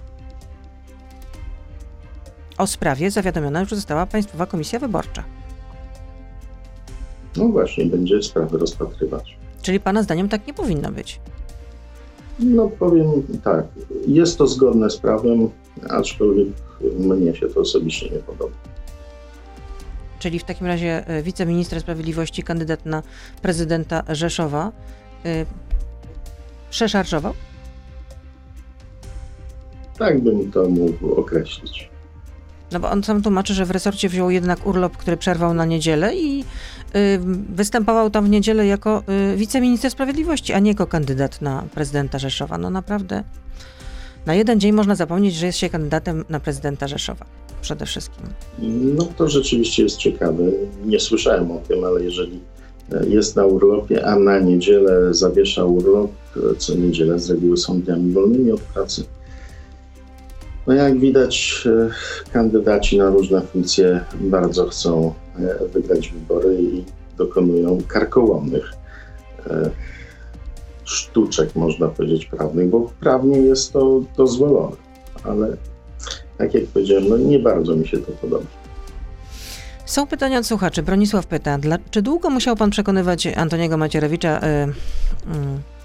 O 2.58 2.66
sprawie 2.66 3.10
zawiadomiona 3.10 3.60
już 3.60 3.70
została 3.70 4.06
Państwowa 4.06 4.46
Komisja 4.46 4.78
Wyborcza. 4.78 5.24
No 7.36 7.48
właśnie, 7.48 7.86
będzie 7.86 8.22
sprawy 8.22 8.58
rozpatrywać. 8.58 9.38
Czyli 9.62 9.80
pana 9.80 10.02
zdaniem 10.02 10.28
tak 10.28 10.46
nie 10.46 10.54
powinno 10.54 10.92
być. 10.92 11.20
No 12.38 12.68
powiem 12.68 13.06
tak, 13.44 13.64
jest 14.06 14.38
to 14.38 14.46
zgodne 14.46 14.90
z 14.90 14.96
prawem, 14.96 15.50
aczkolwiek 15.90 16.48
mnie 16.98 17.36
się 17.36 17.48
to 17.48 17.60
osobiście 17.60 18.10
nie 18.10 18.18
podoba. 18.18 18.54
Czyli 20.18 20.38
w 20.38 20.44
takim 20.44 20.66
razie 20.66 21.18
y, 21.18 21.22
wiceminister 21.22 21.80
sprawiedliwości, 21.80 22.42
kandydat 22.42 22.86
na 22.86 23.02
prezydenta 23.42 24.02
Rzeszowa, 24.08 24.72
y, 25.26 25.46
przeszarżował? 26.70 27.34
Tak 29.98 30.20
bym 30.20 30.52
to 30.52 30.68
mógł 30.68 31.12
określić. 31.14 31.88
No 32.72 32.80
bo 32.80 32.90
on 32.90 33.04
sam 33.04 33.22
tłumaczy, 33.22 33.54
że 33.54 33.64
w 33.64 33.70
resorcie 33.70 34.08
wziął 34.08 34.30
jednak 34.30 34.66
urlop, 34.66 34.96
który 34.96 35.16
przerwał 35.16 35.54
na 35.54 35.64
niedzielę 35.64 36.16
i 36.16 36.40
y, 36.40 36.44
występował 37.54 38.10
tam 38.10 38.24
w 38.24 38.30
niedzielę 38.30 38.66
jako 38.66 39.02
y, 39.32 39.36
wiceminister 39.36 39.90
sprawiedliwości, 39.90 40.52
a 40.52 40.58
nie 40.58 40.70
jako 40.70 40.86
kandydat 40.86 41.42
na 41.42 41.64
prezydenta 41.74 42.18
Rzeszowa. 42.18 42.58
No 42.58 42.70
naprawdę. 42.70 43.24
Na 44.26 44.34
jeden 44.34 44.60
dzień 44.60 44.72
można 44.72 44.94
zapomnieć, 44.94 45.34
że 45.34 45.46
jest 45.46 45.58
się 45.58 45.68
kandydatem 45.68 46.24
na 46.28 46.40
prezydenta 46.40 46.88
Rzeszowa. 46.88 47.26
Przede 47.60 47.86
wszystkim. 47.86 48.26
No 48.96 49.04
to 49.16 49.28
rzeczywiście 49.28 49.82
jest 49.82 49.96
ciekawe. 49.96 50.44
Nie 50.84 51.00
słyszałem 51.00 51.50
o 51.50 51.58
tym, 51.68 51.84
ale 51.84 52.04
jeżeli 52.04 52.40
e, 52.92 53.06
jest 53.06 53.36
na 53.36 53.46
urlopie, 53.46 54.06
a 54.06 54.16
na 54.16 54.38
niedzielę 54.38 55.14
zawiesza 55.14 55.64
urlop, 55.64 56.10
co 56.58 56.74
niedzielę 56.74 57.18
z 57.18 57.30
reguły 57.30 57.56
są 57.56 57.80
dniami 57.80 58.12
wolnymi 58.12 58.52
od 58.52 58.60
pracy. 58.60 59.04
No 60.68 60.74
jak 60.74 60.98
widać, 60.98 61.64
e, 61.66 62.30
kandydaci 62.32 62.98
na 62.98 63.10
różne 63.10 63.40
funkcje 63.40 64.00
bardzo 64.20 64.66
chcą 64.66 65.14
e, 65.38 65.68
wygrać 65.68 66.08
wybory 66.08 66.62
i 66.62 66.84
dokonują 67.16 67.78
karkołomnych 67.88 68.72
e, 69.46 69.70
sztuczek, 70.84 71.56
można 71.56 71.88
powiedzieć, 71.88 72.26
prawnych, 72.26 72.68
bo 72.68 72.90
prawnie 73.00 73.38
jest 73.38 73.72
to 73.72 74.00
dozwolone, 74.16 74.76
ale 75.24 75.56
tak 76.38 76.54
jak 76.54 76.64
powiedziałem, 76.64 77.08
no 77.08 77.16
nie 77.16 77.38
bardzo 77.38 77.76
mi 77.76 77.88
się 77.88 77.98
to 77.98 78.12
podoba. 78.12 78.46
Są 79.86 80.06
pytania 80.06 80.38
od 80.38 80.46
słuchaczy. 80.46 80.82
Bronisław 80.82 81.26
pyta, 81.26 81.58
czy 81.90 82.02
długo 82.02 82.30
musiał 82.30 82.56
pan 82.56 82.70
przekonywać 82.70 83.26
Antoniego 83.26 83.76
Macierewicza, 83.76 84.40
y, 84.40 84.46
y, 84.46 85.77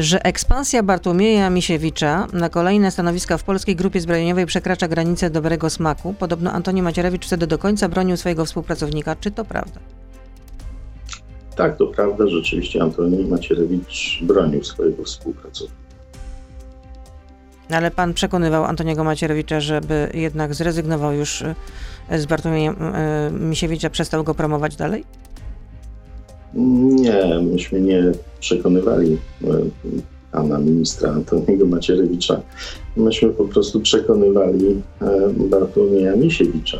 że 0.00 0.24
ekspansja 0.24 0.82
Bartłomieja 0.82 1.50
Misiewicza 1.50 2.26
na 2.32 2.48
kolejne 2.48 2.90
stanowiska 2.90 3.38
w 3.38 3.44
polskiej 3.44 3.76
grupie 3.76 4.00
zbrojeniowej 4.00 4.46
przekracza 4.46 4.88
granicę 4.88 5.30
dobrego 5.30 5.70
smaku? 5.70 6.14
Podobno 6.18 6.52
Antoni 6.52 6.82
Macierewicz 6.82 7.26
wtedy 7.26 7.46
do 7.46 7.58
końca 7.58 7.88
bronił 7.88 8.16
swojego 8.16 8.44
współpracownika. 8.44 9.16
Czy 9.20 9.30
to 9.30 9.44
prawda? 9.44 9.80
Tak, 11.56 11.76
to 11.76 11.86
prawda, 11.86 12.26
rzeczywiście 12.26 12.82
Antoni 12.82 13.24
Macierewicz 13.24 14.18
bronił 14.22 14.64
swojego 14.64 15.04
współpracownika. 15.04 15.84
Ale 17.70 17.90
pan 17.90 18.14
przekonywał 18.14 18.64
Antoniego 18.64 19.04
Macierewicza, 19.04 19.60
żeby 19.60 20.10
jednak 20.14 20.54
zrezygnował 20.54 21.12
już 21.12 21.42
y, 21.42 21.54
z 22.10 22.26
Bartłomieja 22.26 22.70
y, 22.70 22.74
Misiewicza, 23.32 23.90
przestał 23.90 24.24
go 24.24 24.34
promować 24.34 24.76
dalej? 24.76 25.04
Nie, 26.56 27.40
myśmy 27.52 27.80
nie 27.80 28.12
przekonywali 28.40 29.18
e, 29.44 29.46
pana 30.32 30.58
ministra 30.58 31.10
Antoniego 31.10 31.66
Macierewicza. 31.66 32.40
Myśmy 32.96 33.28
po 33.28 33.44
prostu 33.44 33.80
przekonywali 33.80 34.82
e, 35.02 35.30
Bartłomieja 35.30 36.16
Misiewicza, 36.16 36.78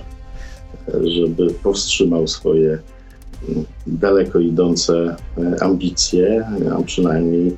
e, 0.88 1.08
żeby 1.08 1.46
powstrzymał 1.62 2.28
swoje 2.28 2.78
daleko 3.86 4.38
idące 4.38 5.16
ambicje, 5.60 6.46
a 6.78 6.82
przynajmniej 6.82 7.56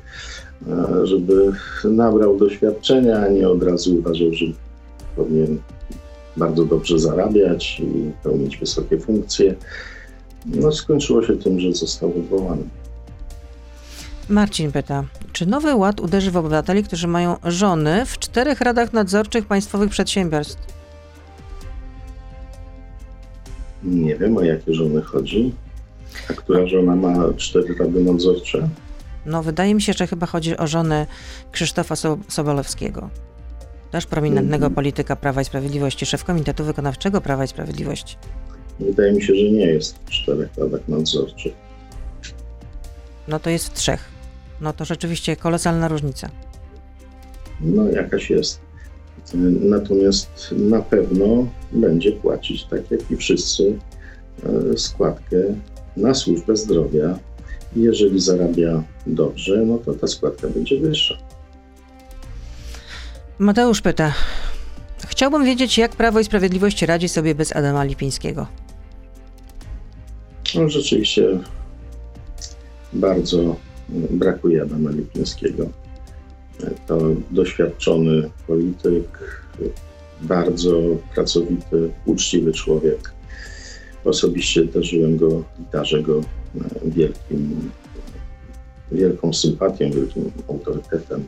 żeby 1.03 1.51
nabrał 1.83 2.37
doświadczenia, 2.37 3.19
a 3.19 3.27
nie 3.27 3.49
od 3.49 3.63
razu 3.63 3.95
uważał, 3.95 4.33
że 4.33 4.45
powinien 5.15 5.57
bardzo 6.37 6.65
dobrze 6.65 6.99
zarabiać 6.99 7.79
i 7.79 8.11
pełnić 8.23 8.57
wysokie 8.57 8.99
funkcje. 8.99 9.55
No, 10.47 10.71
skończyło 10.71 11.23
się 11.23 11.37
tym, 11.37 11.59
że 11.59 11.73
został 11.73 12.09
odwołany. 12.09 12.63
Marcin 14.29 14.71
pyta, 14.71 15.03
czy 15.33 15.45
nowy 15.45 15.75
ład 15.75 15.99
uderzy 15.99 16.31
w 16.31 16.37
obywateli, 16.37 16.83
którzy 16.83 17.07
mają 17.07 17.35
żony 17.43 18.05
w 18.05 18.19
czterech 18.19 18.61
radach 18.61 18.93
nadzorczych 18.93 19.45
państwowych 19.45 19.89
przedsiębiorstw? 19.89 20.77
Nie 23.83 24.15
wiem, 24.15 24.37
o 24.37 24.41
jakie 24.41 24.73
żony 24.73 25.01
chodzi. 25.01 25.53
A 26.29 26.33
która 26.33 26.67
żona 26.67 26.95
ma 26.95 27.33
cztery 27.33 27.75
rady 27.79 28.03
nadzorcze? 28.03 28.69
No, 29.25 29.43
wydaje 29.43 29.75
mi 29.75 29.81
się, 29.81 29.93
że 29.93 30.07
chyba 30.07 30.25
chodzi 30.25 30.57
o 30.57 30.67
żonę 30.67 31.07
Krzysztofa 31.51 31.95
so 31.95 32.17
Sobolewskiego. 32.27 33.09
Też 33.91 34.05
prominentnego 34.05 34.65
mm 34.65 34.71
-hmm. 34.71 34.75
polityka 34.75 35.15
Prawa 35.15 35.41
i 35.41 35.45
Sprawiedliwości, 35.45 36.05
szef 36.05 36.23
Komitetu 36.23 36.63
Wykonawczego 36.63 37.21
Prawa 37.21 37.43
i 37.43 37.47
Sprawiedliwości. 37.47 38.17
Wydaje 38.79 39.13
mi 39.13 39.21
się, 39.21 39.35
że 39.35 39.43
nie 39.51 39.65
jest 39.65 39.95
w 40.05 40.09
czterech 40.09 40.49
radach 40.57 40.87
nadzorczych. 40.87 41.53
No 43.27 43.39
to 43.39 43.49
jest 43.49 43.67
w 43.67 43.73
trzech. 43.73 44.09
No 44.61 44.73
to 44.73 44.85
rzeczywiście 44.85 45.35
kolosalna 45.35 45.87
różnica. 45.87 46.29
No 47.61 47.89
jakaś 47.89 48.29
jest. 48.29 48.59
Natomiast 49.61 50.29
na 50.51 50.81
pewno 50.81 51.47
będzie 51.71 52.11
płacić, 52.11 52.63
tak 52.63 52.91
jak 52.91 53.11
i 53.11 53.15
wszyscy, 53.15 53.77
e, 54.73 54.77
składkę 54.77 55.37
na 55.97 56.13
służbę 56.13 56.55
zdrowia. 56.55 57.19
Jeżeli 57.75 58.19
zarabia 58.19 58.83
dobrze, 59.07 59.65
no 59.65 59.77
to 59.77 59.93
ta 59.93 60.07
składka 60.07 60.47
będzie 60.47 60.79
wyższa. 60.79 61.17
Mateusz 63.39 63.81
pyta. 63.81 64.13
Chciałbym 65.07 65.45
wiedzieć, 65.45 65.77
jak 65.77 65.91
Prawo 65.91 66.19
i 66.19 66.23
Sprawiedliwość 66.23 66.81
radzi 66.81 67.09
sobie 67.09 67.35
bez 67.35 67.55
Adama 67.55 67.83
Lipińskiego. 67.83 68.47
No, 70.55 70.69
rzeczywiście 70.69 71.39
bardzo 72.93 73.55
brakuje 74.09 74.61
Adama 74.61 74.91
Lipińskiego. 74.91 75.69
To 76.87 76.99
doświadczony 77.31 78.29
polityk, 78.47 79.43
bardzo 80.21 80.81
pracowity, 81.15 81.91
uczciwy 82.05 82.51
człowiek. 82.51 83.13
Osobiście 84.05 84.65
darzyłem 84.65 85.17
go 85.17 85.43
darzę 85.71 86.01
go 86.01 86.21
wielkim, 86.85 87.69
wielką 88.91 89.33
sympatią, 89.33 89.91
wielkim 89.91 90.31
autorytetem. 90.49 91.23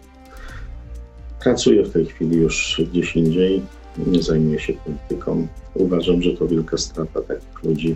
Pracuję 1.40 1.84
w 1.84 1.92
tej 1.92 2.06
chwili 2.06 2.38
już 2.38 2.82
gdzieś 2.92 3.16
indziej, 3.16 3.62
nie 4.08 4.24
zajmuję 4.24 4.60
się 4.60 4.74
polityką. 4.74 5.48
Uważam, 5.74 6.22
że 6.22 6.32
to 6.32 6.48
wielka 6.48 6.78
strata 6.78 7.22
takich 7.22 7.64
ludzi 7.64 7.96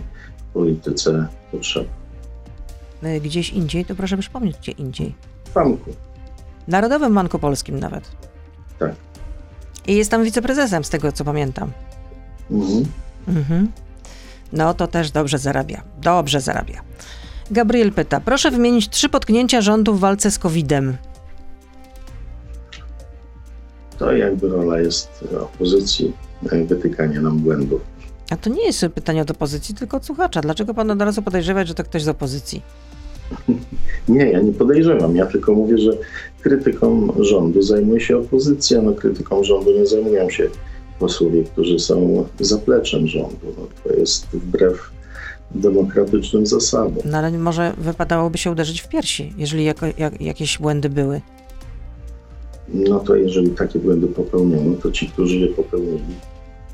polityce 0.54 1.26
potrzebne. 1.52 1.94
Gdzieś 3.22 3.50
indziej, 3.50 3.84
to 3.84 3.94
proszę 3.94 4.16
przypomnieć, 4.16 4.56
gdzie 4.56 4.72
indziej. 4.72 5.14
W 5.44 5.52
banku. 5.54 5.90
Narodowym 6.68 7.14
Banku 7.14 7.38
Polskim 7.38 7.80
nawet. 7.80 8.10
Tak. 8.78 8.94
I 9.86 9.96
jest 9.96 10.10
tam 10.10 10.24
wiceprezesem, 10.24 10.84
z 10.84 10.90
tego 10.90 11.12
co 11.12 11.24
pamiętam. 11.24 11.72
Mhm. 12.50 12.84
mhm. 13.28 13.72
No 14.52 14.74
to 14.74 14.86
też 14.86 15.10
dobrze 15.10 15.38
zarabia. 15.38 15.82
Dobrze 16.02 16.40
zarabia. 16.40 16.82
Gabriel 17.50 17.92
pyta, 17.92 18.20
proszę 18.20 18.50
wymienić 18.50 18.88
trzy 18.88 19.08
potknięcia 19.08 19.60
rządu 19.60 19.94
w 19.94 20.00
walce 20.00 20.30
z 20.30 20.38
COVID-em. 20.38 20.96
To 23.98 24.12
jakby 24.12 24.48
rola 24.48 24.80
jest 24.80 25.24
opozycji, 25.40 26.12
wytykanie 26.42 27.20
nam 27.20 27.38
błędów. 27.38 27.80
A 28.30 28.36
to 28.36 28.50
nie 28.50 28.66
jest 28.66 28.86
pytanie 28.94 29.22
od 29.22 29.30
opozycji, 29.30 29.74
tylko 29.74 29.96
od 29.96 30.06
słuchacza. 30.06 30.40
Dlaczego 30.40 30.74
pan 30.74 30.90
od 30.90 31.02
razu 31.02 31.22
podejrzewać, 31.22 31.68
że 31.68 31.74
to 31.74 31.84
ktoś 31.84 32.02
z 32.02 32.08
opozycji? 32.08 32.62
Nie, 34.08 34.30
ja 34.30 34.40
nie 34.40 34.52
podejrzewam. 34.52 35.16
Ja 35.16 35.26
tylko 35.26 35.54
mówię, 35.54 35.78
że 35.78 35.90
krytyką 36.40 37.08
rządu 37.18 37.62
zajmuje 37.62 38.00
się 38.00 38.18
opozycja. 38.18 38.82
No, 38.82 38.92
krytyką 38.92 39.44
rządu 39.44 39.72
nie 39.72 39.86
zajmują 39.86 40.30
się 40.30 40.48
posłowie, 40.98 41.44
którzy 41.44 41.78
są 41.78 42.26
zapleczem 42.40 43.06
rządu. 43.06 43.54
No, 43.58 43.66
to 43.84 43.92
jest 43.98 44.26
wbrew 44.26 44.90
demokratycznym 45.50 46.46
zasadom. 46.46 47.02
No 47.04 47.18
ale 47.18 47.30
może 47.30 47.72
wypadałoby 47.78 48.38
się 48.38 48.50
uderzyć 48.50 48.80
w 48.80 48.88
piersi, 48.88 49.32
jeżeli 49.38 49.64
jako, 49.64 49.86
jak, 49.98 50.20
jakieś 50.20 50.58
błędy 50.58 50.90
były. 50.90 51.20
No 52.68 53.00
to 53.00 53.16
jeżeli 53.16 53.50
takie 53.50 53.78
błędy 53.78 54.06
popełniono, 54.06 54.76
to 54.82 54.90
ci, 54.90 55.08
którzy 55.08 55.36
je 55.36 55.48
popełnili, 55.48 56.14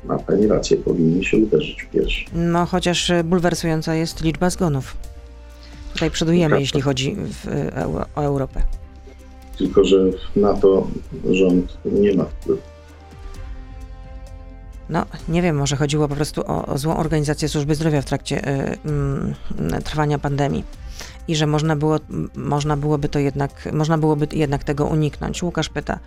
ma 0.05 0.19
Pani 0.19 0.47
rację, 0.47 0.77
powinni 0.77 1.25
się 1.25 1.37
uderzyć 1.37 1.83
w 1.83 1.89
piersi. 1.89 2.25
No, 2.33 2.65
chociaż 2.65 3.09
e, 3.09 3.23
bulwersująca 3.23 3.95
jest 3.95 4.21
liczba 4.21 4.49
zgonów. 4.49 4.97
Tutaj 5.93 6.11
przodujemy, 6.11 6.59
jeśli 6.59 6.81
chodzi 6.81 7.15
w, 7.15 7.47
e, 7.47 8.07
o 8.15 8.23
Europę. 8.23 8.63
Tylko, 9.57 9.83
że 9.83 9.97
na 10.35 10.53
to 10.53 10.87
rząd 11.31 11.77
nie 11.85 12.13
ma 12.13 12.25
wpływu. 12.25 12.61
No, 14.89 15.05
nie 15.29 15.41
wiem, 15.41 15.55
może 15.55 15.75
chodziło 15.75 16.07
po 16.07 16.15
prostu 16.15 16.41
o, 16.41 16.65
o 16.65 16.77
złą 16.77 16.97
organizację 16.97 17.49
służby 17.49 17.75
zdrowia 17.75 18.01
w 18.01 18.05
trakcie 18.05 18.49
y, 18.49 18.77
y, 19.77 19.81
trwania 19.81 20.19
pandemii 20.19 20.63
i 21.27 21.35
że 21.35 21.47
można, 21.47 21.75
było, 21.75 21.99
można 22.35 22.77
byłoby 22.77 23.09
to 23.09 23.19
jednak, 23.19 23.69
można 23.73 23.97
byłoby 23.97 24.27
jednak 24.31 24.63
tego 24.63 24.85
uniknąć. 24.85 25.43
Łukasz 25.43 25.69
pyta, 25.69 25.99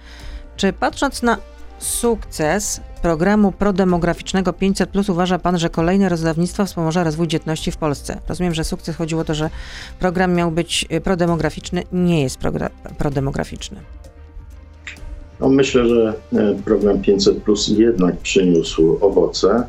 czy 0.56 0.72
patrząc 0.72 1.22
na 1.22 1.38
sukces 1.78 2.80
programu 3.02 3.52
prodemograficznego 3.52 4.52
500 4.52 4.90
plus 4.90 5.08
uważa 5.08 5.38
pan, 5.38 5.58
że 5.58 5.70
kolejne 5.70 6.08
rozdawnictwo 6.08 6.66
wspomoże 6.66 7.04
rozwój 7.04 7.28
dzietności 7.28 7.70
w 7.70 7.76
Polsce? 7.76 8.20
Rozumiem, 8.28 8.54
że 8.54 8.64
sukces 8.64 8.96
chodziło 8.96 9.20
o 9.20 9.24
to, 9.24 9.34
że 9.34 9.50
program 10.00 10.34
miał 10.34 10.50
być 10.50 10.86
y, 10.92 11.00
prodemograficzny, 11.00 11.82
nie 11.92 12.22
jest 12.22 12.38
prodemograficzny. 12.98 13.80
No 15.40 15.48
myślę, 15.48 15.88
że 15.88 16.14
e, 16.32 16.54
program 16.64 17.00
500 17.00 17.42
plus 17.42 17.68
jednak 17.68 18.16
przyniósł 18.16 18.98
owoce. 19.00 19.66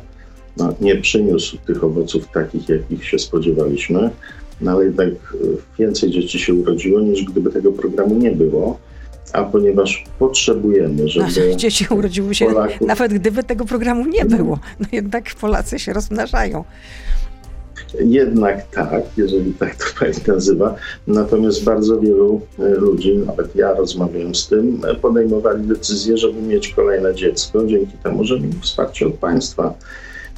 No, 0.56 0.74
nie 0.80 0.96
przyniósł 0.96 1.58
tych 1.66 1.84
owoców 1.84 2.28
takich, 2.28 2.68
jakich 2.68 3.04
się 3.04 3.18
spodziewaliśmy, 3.18 4.10
no 4.60 4.70
ale 4.70 4.84
jednak 4.84 5.08
e, 5.08 5.36
więcej 5.78 6.10
dzieci 6.10 6.38
się 6.38 6.54
urodziło 6.54 7.00
niż 7.00 7.24
gdyby 7.24 7.50
tego 7.50 7.72
programu 7.72 8.14
nie 8.14 8.30
było 8.32 8.78
a 9.32 9.44
ponieważ 9.44 10.04
potrzebujemy, 10.18 11.08
żeby. 11.08 11.26
Nasze 11.26 11.56
dzieci 11.56 11.86
urodziły 11.90 12.34
się, 12.34 12.46
Polaków... 12.46 12.80
nawet 12.80 13.14
gdyby 13.14 13.42
tego 13.42 13.64
programu 13.64 14.06
nie 14.06 14.24
było. 14.24 14.58
No 14.80 14.86
jednak 14.92 15.34
Polacy 15.40 15.78
się 15.78 15.92
rozmnażają. 15.92 16.64
Jednak 18.00 18.70
tak, 18.70 19.02
jeżeli 19.16 19.54
tak 19.54 19.74
to 19.74 19.84
pani 20.00 20.14
nazywa. 20.26 20.74
Natomiast 21.06 21.64
bardzo 21.64 22.00
wielu 22.00 22.40
e, 22.58 22.68
ludzi, 22.68 23.16
nawet 23.16 23.56
ja 23.56 23.74
rozmawiałem 23.74 24.34
z 24.34 24.48
tym, 24.48 24.80
e, 24.88 24.94
podejmowali 24.94 25.66
decyzję, 25.66 26.18
żeby 26.18 26.42
mieć 26.42 26.68
kolejne 26.68 27.14
dziecko, 27.14 27.66
dzięki 27.66 27.92
temu, 28.02 28.24
że 28.24 28.40
mieli 28.40 28.58
wsparcie 28.62 29.06
od 29.06 29.14
państwa. 29.14 29.74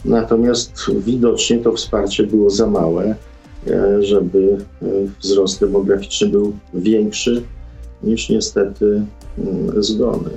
Natomiast 0.05 0.73
widocznie 0.99 1.59
to 1.59 1.73
wsparcie 1.73 2.23
było 2.23 2.51
za 2.51 2.67
małe, 2.67 3.15
żeby 4.01 4.57
wzrost 5.21 5.61
demograficzny 5.61 6.29
był 6.29 6.57
większy 6.75 7.43
niż 8.03 8.29
niestety 8.29 9.03
mm, 9.39 9.83
zgony. 9.83 10.31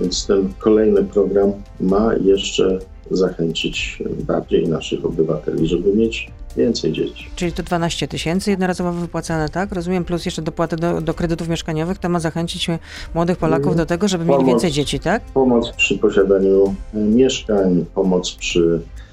Więc 0.00 0.26
ten 0.26 0.52
kolejny 0.58 1.04
program 1.04 1.52
ma 1.80 2.14
jeszcze 2.14 2.78
zachęcić 3.10 4.02
bardziej 4.26 4.68
naszych 4.68 5.04
obywateli, 5.04 5.66
żeby 5.66 5.94
mieć 5.94 6.30
więcej 6.56 6.92
dzieci. 6.92 7.30
Czyli 7.36 7.52
to 7.52 7.62
12 7.62 8.08
tysięcy 8.08 8.50
jednorazowo 8.50 8.92
wypłacane, 8.92 9.48
tak? 9.48 9.72
Rozumiem, 9.72 10.04
plus 10.04 10.24
jeszcze 10.24 10.42
dopłaty 10.42 10.76
do, 10.76 11.00
do 11.00 11.14
kredytów 11.14 11.48
mieszkaniowych, 11.48 11.98
to 11.98 12.08
ma 12.08 12.20
zachęcić 12.20 12.66
młodych 13.14 13.38
Polaków 13.38 13.76
do 13.76 13.86
tego, 13.86 14.08
żeby 14.08 14.24
pomoc, 14.24 14.38
mieli 14.38 14.50
więcej 14.50 14.70
dzieci, 14.70 15.00
tak? 15.00 15.22
Pomoc 15.22 15.72
przy 15.72 15.98
posiadaniu 15.98 16.74
e, 16.94 16.98
mieszkań, 16.98 17.84
pomoc 17.94 18.34
przy 18.34 18.80
e, 18.82 19.05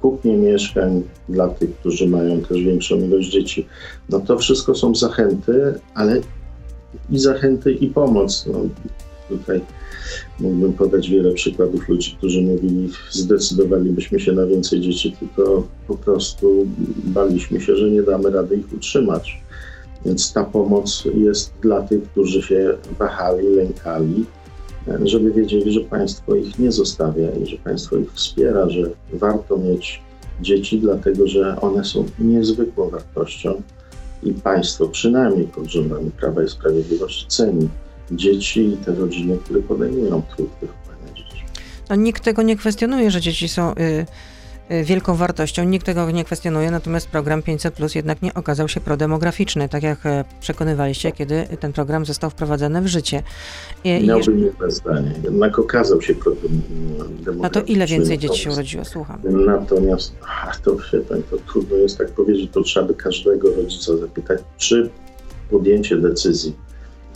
kupnie 0.00 0.36
mieszkań 0.36 1.02
dla 1.28 1.48
tych, 1.48 1.76
którzy 1.76 2.08
mają 2.08 2.40
też 2.40 2.62
większą 2.62 2.96
ilość 2.96 3.30
dzieci. 3.30 3.66
No 4.08 4.20
to 4.20 4.38
wszystko 4.38 4.74
są 4.74 4.94
zachęty, 4.94 5.74
ale 5.94 6.20
i 7.10 7.18
zachęty, 7.18 7.72
i 7.72 7.86
pomoc. 7.86 8.46
No, 8.52 8.60
tutaj 9.28 9.60
mógłbym 10.40 10.72
podać 10.72 11.10
wiele 11.10 11.32
przykładów 11.32 11.88
ludzi, 11.88 12.14
którzy 12.18 12.42
mówili, 12.42 12.90
zdecydowalibyśmy 13.10 14.20
się 14.20 14.32
na 14.32 14.46
więcej 14.46 14.80
dzieci, 14.80 15.16
tylko 15.20 15.66
po 15.88 15.96
prostu 15.96 16.66
baliśmy 17.04 17.60
się, 17.60 17.76
że 17.76 17.90
nie 17.90 18.02
damy 18.02 18.30
rady 18.30 18.56
ich 18.56 18.72
utrzymać. 18.72 19.42
Więc 20.04 20.32
ta 20.32 20.44
pomoc 20.44 21.04
jest 21.14 21.52
dla 21.62 21.82
tych, 21.82 22.02
którzy 22.02 22.42
się 22.42 22.74
wahali, 22.98 23.48
lękali, 23.48 24.24
żeby 25.04 25.32
wiedzieli, 25.32 25.72
że 25.72 25.80
państwo 25.80 26.34
ich 26.34 26.58
nie 26.58 26.72
zostawia 26.72 27.30
i 27.30 27.46
że 27.46 27.56
państwo 27.56 27.96
ich 27.96 28.12
wspiera, 28.12 28.70
że 28.70 28.90
warto 29.12 29.56
mieć 29.56 30.02
dzieci, 30.40 30.78
dlatego 30.78 31.26
że 31.26 31.60
one 31.60 31.84
są 31.84 32.04
niezwykłą 32.18 32.90
wartością 32.90 33.62
i 34.22 34.32
państwo, 34.32 34.88
przynajmniej 34.88 35.46
pod 35.46 35.66
rządami 35.66 36.10
Prawa 36.10 36.42
i 36.42 36.48
Sprawiedliwości, 36.48 37.26
ceni 37.28 37.68
dzieci 38.10 38.60
i 38.60 38.76
te 38.76 38.94
rodziny, 38.94 39.38
które 39.44 39.62
podejmują 39.62 40.22
trud 40.36 40.50
wychowania 40.60 41.14
dzieci. 41.14 41.44
No, 41.90 41.96
nikt 41.96 42.24
tego 42.24 42.42
nie 42.42 42.56
kwestionuje, 42.56 43.10
że 43.10 43.20
dzieci 43.20 43.48
są. 43.48 43.72
Y 43.72 44.06
wielką 44.84 45.14
wartością. 45.14 45.64
Nikt 45.64 45.86
tego 45.86 46.10
nie 46.10 46.24
kwestionuje, 46.24 46.70
natomiast 46.70 47.08
program 47.08 47.42
500 47.42 47.74
Plus 47.74 47.94
jednak 47.94 48.22
nie 48.22 48.34
okazał 48.34 48.68
się 48.68 48.80
prodemograficzny, 48.80 49.68
tak 49.68 49.82
jak 49.82 50.06
e, 50.06 50.24
przekonywaliście, 50.40 51.12
kiedy 51.12 51.44
ten 51.60 51.72
program 51.72 52.06
został 52.06 52.30
wprowadzony 52.30 52.82
w 52.82 52.86
życie. 52.86 53.22
I, 53.84 53.88
Miałbym 53.88 54.16
jeszcze... 54.16 54.32
jedno 54.32 54.70
zdanie. 54.70 55.14
Jednak 55.24 55.58
okazał 55.58 56.02
się 56.02 56.14
prodemograficzny. 56.14 57.34
No 57.42 57.50
to 57.50 57.62
ile 57.62 57.86
więcej 57.86 58.18
dzieci 58.18 58.38
się 58.38 58.50
urodziło? 58.50 58.84
Słucham. 58.84 59.20
Natomiast 59.46 60.14
to, 60.64 60.76
to 61.30 61.36
trudno 61.46 61.76
jest 61.76 61.98
tak 61.98 62.10
powiedzieć, 62.10 62.50
to 62.52 62.62
trzeba 62.62 62.86
by 62.86 62.94
każdego 62.94 63.54
rodzica 63.54 63.96
zapytać, 63.96 64.40
czy 64.56 64.90
podjęcie 65.50 65.96
decyzji 65.96 66.54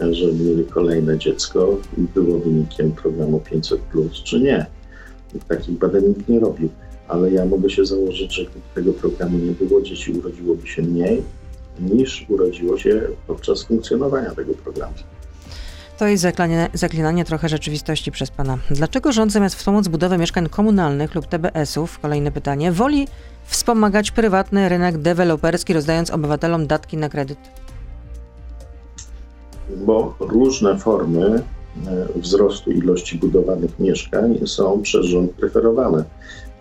że 0.01 0.27
mieli 0.27 0.65
kolejne 0.65 1.19
dziecko 1.19 1.77
było 1.97 2.39
wynikiem 2.39 2.93
programu 2.93 3.41
500, 3.41 3.81
czy 4.25 4.41
nie. 4.41 4.67
Takich 5.49 5.79
badań 5.79 6.03
nikt 6.05 6.29
nie 6.29 6.41
robił 6.41 6.69
ale 7.09 7.31
ja 7.31 7.45
mogę 7.45 7.71
się 7.71 7.85
założyć, 7.85 8.35
że 8.35 8.43
gdyby 8.45 8.61
tego 8.75 8.93
programu 8.93 9.39
nie 9.39 9.53
było, 9.53 9.83
dzieci 9.83 10.13
urodziłoby 10.13 10.67
się 10.67 10.83
mniej 10.83 11.23
niż 11.81 12.27
urodziło 12.29 12.79
się 12.79 13.03
podczas 13.27 13.63
funkcjonowania 13.63 14.31
tego 14.31 14.55
programu. 14.55 14.95
To 15.99 16.07
jest 16.07 16.23
zaklinanie, 16.23 16.69
zaklinanie 16.75 17.25
trochę 17.25 17.49
rzeczywistości 17.49 18.13
przez 18.13 18.31
Pana. 18.31 18.59
Dlaczego 18.71 19.13
rząd 19.13 19.33
zamiast 19.33 19.55
wspomóc 19.55 19.89
budowę 19.89 20.19
mieszkań 20.19 20.49
komunalnych 20.49 21.15
lub 21.15 21.27
TBS-ów, 21.27 21.99
kolejne 21.99 22.33
pytanie, 22.33 22.73
woli 22.73 23.09
wspomagać 23.45 24.11
prywatny 24.11 24.69
rynek 24.69 24.99
deweloperski, 24.99 25.73
rozdając 25.73 26.11
obywatelom 26.11 26.67
datki 26.67 26.97
na 26.97 27.09
kredyt? 27.09 27.39
Bo 29.77 30.15
różne 30.21 30.79
formy 30.79 31.43
e, 31.87 32.19
wzrostu 32.21 32.71
ilości 32.71 33.19
budowanych 33.19 33.79
mieszkań 33.79 34.39
są 34.47 34.83
przez 34.83 35.07
rząd 35.07 35.31
preferowane 35.33 36.05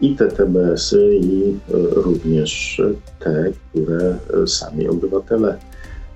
i 0.03 0.15
te 0.15 0.27
TBS-y, 0.27 1.15
i 1.15 1.49
e, 1.49 1.53
również 1.95 2.81
te, 3.19 3.51
które 3.69 4.17
e, 4.43 4.47
sami 4.47 4.87
obywatele 4.87 5.57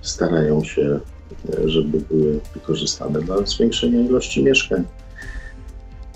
starają 0.02 0.64
się, 0.64 1.00
e, 1.50 1.70
żeby 1.70 2.00
były 2.00 2.40
wykorzystane 2.54 3.22
dla 3.22 3.46
zwiększenia 3.46 4.02
ilości 4.02 4.44
mieszkań. 4.44 4.84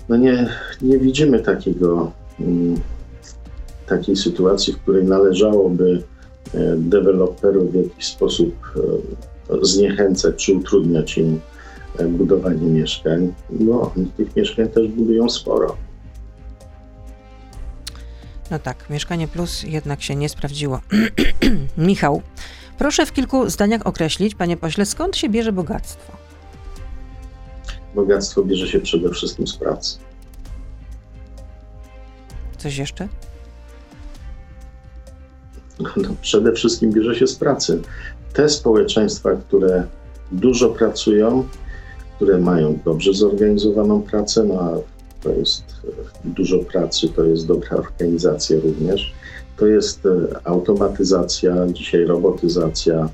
No 0.08 0.16
nie, 0.16 0.48
nie 0.82 0.98
widzimy 0.98 1.40
takiego, 1.40 2.12
mm, 2.40 2.74
takiej 3.86 4.16
sytuacji, 4.16 4.72
w 4.72 4.78
której 4.78 5.04
należałoby 5.04 6.02
deweloperów 6.76 7.72
w 7.72 7.74
jakiś 7.74 8.06
sposób 8.06 8.54
zniechęcać 9.62 10.46
czy 10.46 10.54
utrudniać 10.54 11.18
im 11.18 11.40
budowanie 12.08 12.66
mieszkań, 12.66 13.32
bo 13.50 13.92
oni 13.96 14.06
tych 14.06 14.36
mieszkań 14.36 14.68
też 14.68 14.88
budują 14.88 15.28
sporo. 15.28 15.76
No 18.52 18.58
tak, 18.58 18.90
Mieszkanie 18.90 19.28
Plus 19.28 19.62
jednak 19.62 20.02
się 20.02 20.16
nie 20.16 20.28
sprawdziło. 20.28 20.80
Michał, 21.78 22.22
proszę 22.78 23.06
w 23.06 23.12
kilku 23.12 23.50
zdaniach 23.50 23.86
określić, 23.86 24.34
panie 24.34 24.56
pośle, 24.56 24.86
skąd 24.86 25.16
się 25.16 25.28
bierze 25.28 25.52
bogactwo? 25.52 26.12
Bogactwo 27.94 28.42
bierze 28.42 28.68
się 28.68 28.80
przede 28.80 29.10
wszystkim 29.10 29.46
z 29.46 29.56
pracy. 29.56 29.98
Coś 32.58 32.76
jeszcze? 32.76 33.08
No, 35.80 36.14
przede 36.22 36.52
wszystkim 36.52 36.92
bierze 36.92 37.14
się 37.14 37.26
z 37.26 37.36
pracy. 37.36 37.82
Te 38.32 38.48
społeczeństwa, 38.48 39.30
które 39.48 39.86
dużo 40.32 40.70
pracują, 40.70 41.48
które 42.16 42.38
mają 42.38 42.78
dobrze 42.84 43.14
zorganizowaną 43.14 44.02
pracę, 44.02 44.44
no 44.44 44.60
a 44.60 44.91
to 45.22 45.30
jest 45.30 45.64
e, 45.84 46.28
dużo 46.28 46.58
pracy, 46.58 47.08
to 47.08 47.24
jest 47.24 47.46
dobra 47.46 47.76
organizacja 47.76 48.56
również. 48.64 49.14
To 49.56 49.66
jest 49.66 50.06
e, 50.06 50.10
automatyzacja, 50.44 51.66
dzisiaj 51.66 52.04
robotyzacja, 52.04 53.08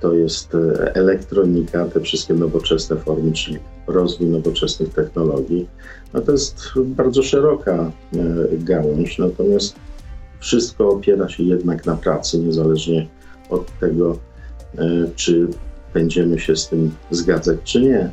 to 0.00 0.14
jest 0.14 0.54
e, 0.54 0.94
elektronika, 0.94 1.84
te 1.84 2.00
wszystkie 2.00 2.34
nowoczesne 2.34 2.96
formy, 2.96 3.32
czyli 3.32 3.58
rozwój 3.86 4.28
nowoczesnych 4.28 4.94
technologii. 4.94 5.68
No 6.14 6.20
to 6.20 6.32
jest 6.32 6.56
bardzo 6.76 7.22
szeroka 7.22 7.92
gałąź, 8.52 9.18
natomiast 9.18 9.74
wszystko 10.40 10.88
opiera 10.88 11.28
się 11.28 11.42
jednak 11.42 11.86
na 11.86 11.96
pracy, 11.96 12.38
niezależnie 12.38 13.08
od 13.50 13.78
tego, 13.80 14.18
czy 15.16 15.48
będziemy 15.94 16.38
się 16.38 16.56
z 16.56 16.68
tym 16.68 16.90
zgadzać, 17.10 17.58
czy 17.64 17.80
nie. 17.80 18.10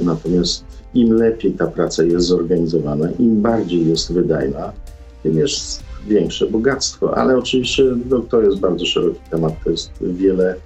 Natomiast 0.00 0.65
im 0.96 1.12
lepiej 1.12 1.52
ta 1.52 1.66
praca 1.66 2.02
jest 2.02 2.26
zorganizowana, 2.26 3.10
im 3.18 3.42
bardziej 3.42 3.88
jest 3.88 4.12
wydajna, 4.12 4.72
tym 5.22 5.38
jest 5.38 5.82
większe 6.08 6.46
bogactwo. 6.46 7.16
Ale 7.16 7.38
oczywiście 7.38 7.84
no, 8.10 8.20
to 8.20 8.42
jest 8.42 8.58
bardzo 8.58 8.86
szeroki 8.86 9.20
temat. 9.30 9.54
To 9.64 9.70
jest 9.70 9.90
wiele 10.00 10.56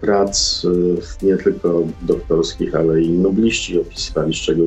prac, 0.00 0.64
y, 0.64 1.26
nie 1.26 1.36
tylko 1.36 1.82
doktorskich, 2.02 2.74
ale 2.74 3.02
i 3.02 3.10
nobliści 3.10 3.80
opisywali, 3.80 4.34
z 4.34 4.36
czego 4.36 4.62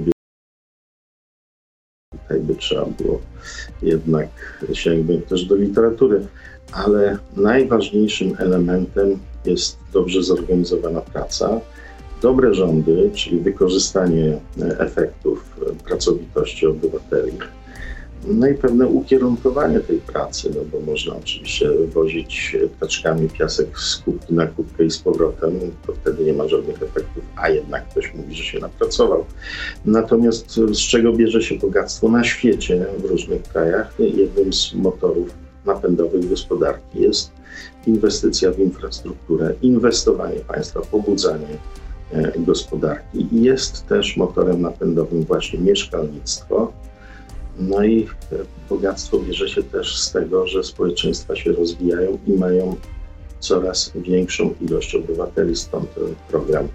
tutaj 2.11 2.39
by 2.39 2.55
trzeba 2.55 2.85
było 2.85 3.21
jednak 3.81 4.27
sięgnąć 4.73 5.25
też 5.25 5.45
do 5.45 5.55
literatury. 5.55 6.27
Ale 6.71 7.17
najważniejszym 7.37 8.35
elementem 8.39 9.19
jest 9.45 9.77
dobrze 9.93 10.23
zorganizowana 10.23 11.01
praca 11.01 11.61
dobre 12.23 12.53
rządy, 12.53 13.11
czyli 13.13 13.39
wykorzystanie 13.39 14.39
e, 14.61 14.79
efektów 14.79 15.59
e, 15.61 15.83
pracowitości 15.85 16.67
obywateli, 16.67 17.31
no 18.27 18.47
i 18.47 18.53
pewne 18.53 18.87
ukierunkowanie 18.87 19.79
tej 19.79 19.97
pracy, 19.97 20.51
no 20.55 20.61
bo 20.71 20.91
można 20.91 21.15
oczywiście 21.15 21.69
wozić 21.93 22.57
taczkami 22.79 23.29
piasek 23.29 23.79
z 23.79 23.97
kubki 23.97 24.33
na 24.33 24.47
kubkę 24.47 24.85
i 24.85 24.91
z 24.91 24.97
powrotem, 24.97 25.59
to 25.87 25.93
wtedy 25.93 26.23
nie 26.23 26.33
ma 26.33 26.47
żadnych 26.47 26.83
efektów, 26.83 27.23
a 27.35 27.49
jednak 27.49 27.89
ktoś 27.89 28.13
mówi, 28.13 28.35
że 28.35 28.43
się 28.43 28.59
napracował. 28.59 29.25
Natomiast 29.85 30.51
z 30.55 30.79
czego 30.79 31.13
bierze 31.13 31.41
się 31.41 31.55
bogactwo 31.55 32.09
na 32.09 32.23
świecie, 32.23 32.85
w 32.97 33.05
różnych 33.05 33.43
krajach? 33.43 33.93
Jednym 33.99 34.53
z 34.53 34.73
motorów 34.73 35.29
napędowych 35.65 36.29
gospodarki 36.29 37.01
jest 37.01 37.31
inwestycja 37.87 38.51
w 38.51 38.59
infrastrukturę, 38.59 39.53
inwestowanie 39.61 40.39
państwa, 40.39 40.81
pobudzanie 40.81 41.47
E, 41.47 41.82
gospodarki 42.37 43.27
i 43.31 43.43
jest 43.43 43.87
też 43.87 44.17
motorem 44.17 44.61
napędowym 44.61 45.23
właśnie 45.23 45.59
mieszkalnictwo. 45.59 46.71
No 47.59 47.83
i 47.83 48.03
e, 48.03 48.35
bogactwo 48.69 49.19
bierze 49.19 49.49
się 49.49 49.63
też 49.63 49.99
z 49.99 50.11
tego, 50.11 50.47
że 50.47 50.63
społeczeństwa 50.63 51.35
się 51.35 51.51
rozwijają 51.51 52.17
i 52.27 52.33
mają 52.33 52.75
coraz 53.39 53.91
większą 53.95 54.53
ilość 54.61 54.95
obywateli, 54.95 55.55
stąd 55.55 55.95
ten 55.95 56.15
program 56.29 56.67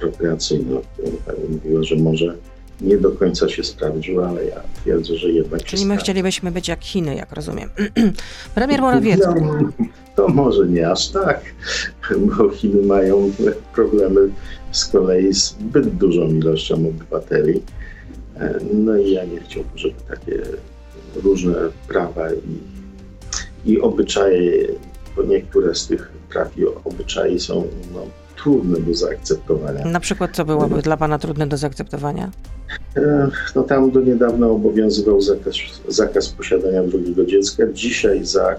prokreacyjny, 0.00 0.78
o 0.78 0.82
którym 0.92 1.16
Pani 1.26 1.48
mówiła, 1.48 1.82
że 1.82 1.96
może 1.96 2.36
nie 2.82 2.98
do 2.98 3.10
końca 3.10 3.48
się 3.48 3.64
sprawdził, 3.64 4.24
ale 4.24 4.44
ja 4.44 4.60
twierdzę, 4.82 5.16
że 5.16 5.28
jednak 5.28 5.64
Czyli 5.64 5.86
my 5.86 5.96
chcielibyśmy 5.96 6.50
być 6.50 6.68
jak 6.68 6.84
Chiny, 6.84 7.16
jak 7.16 7.32
rozumiem. 7.32 7.70
Premier 8.54 8.80
Morawiecki. 8.80 9.40
No, 9.40 9.86
to 10.16 10.28
może 10.28 10.68
nie 10.68 10.90
aż 10.90 11.08
tak, 11.08 11.40
bo 12.18 12.50
Chiny 12.50 12.82
mają 12.82 13.32
problemy 13.74 14.20
z 14.72 14.86
kolei 14.86 15.34
z 15.34 15.56
zbyt 15.72 15.96
dużą 15.96 16.28
ilością 16.28 16.74
obywateli. 16.74 17.62
E, 18.36 18.58
no 18.74 18.96
i 18.96 19.12
ja 19.12 19.24
nie 19.24 19.40
chciałbym, 19.40 19.78
żeby 19.78 19.94
takie 20.08 20.42
różne 21.24 21.54
prawa 21.88 22.32
i, 22.32 23.72
i 23.72 23.80
obyczaje, 23.80 24.68
bo 25.16 25.22
niektóre 25.22 25.74
z 25.74 25.86
tych 25.86 26.12
praw 26.30 26.58
i 26.58 26.64
obyczai 26.84 27.40
są 27.40 27.66
no, 27.94 28.06
trudne 28.42 28.80
do 28.80 28.94
zaakceptowania. 28.94 29.84
Na 29.84 30.00
przykład 30.00 30.30
co 30.36 30.44
byłoby 30.44 30.76
no. 30.76 30.82
dla 30.82 30.96
Pana 30.96 31.18
trudne 31.18 31.46
do 31.46 31.56
zaakceptowania? 31.56 32.30
E, 32.96 33.28
no 33.56 33.62
tam 33.62 33.90
do 33.90 34.00
niedawna 34.00 34.46
obowiązywał 34.46 35.20
zakaz, 35.20 35.54
zakaz 35.88 36.28
posiadania 36.28 36.82
drugiego 36.82 37.24
dziecka. 37.24 37.62
Dzisiaj 37.72 38.24
za 38.24 38.56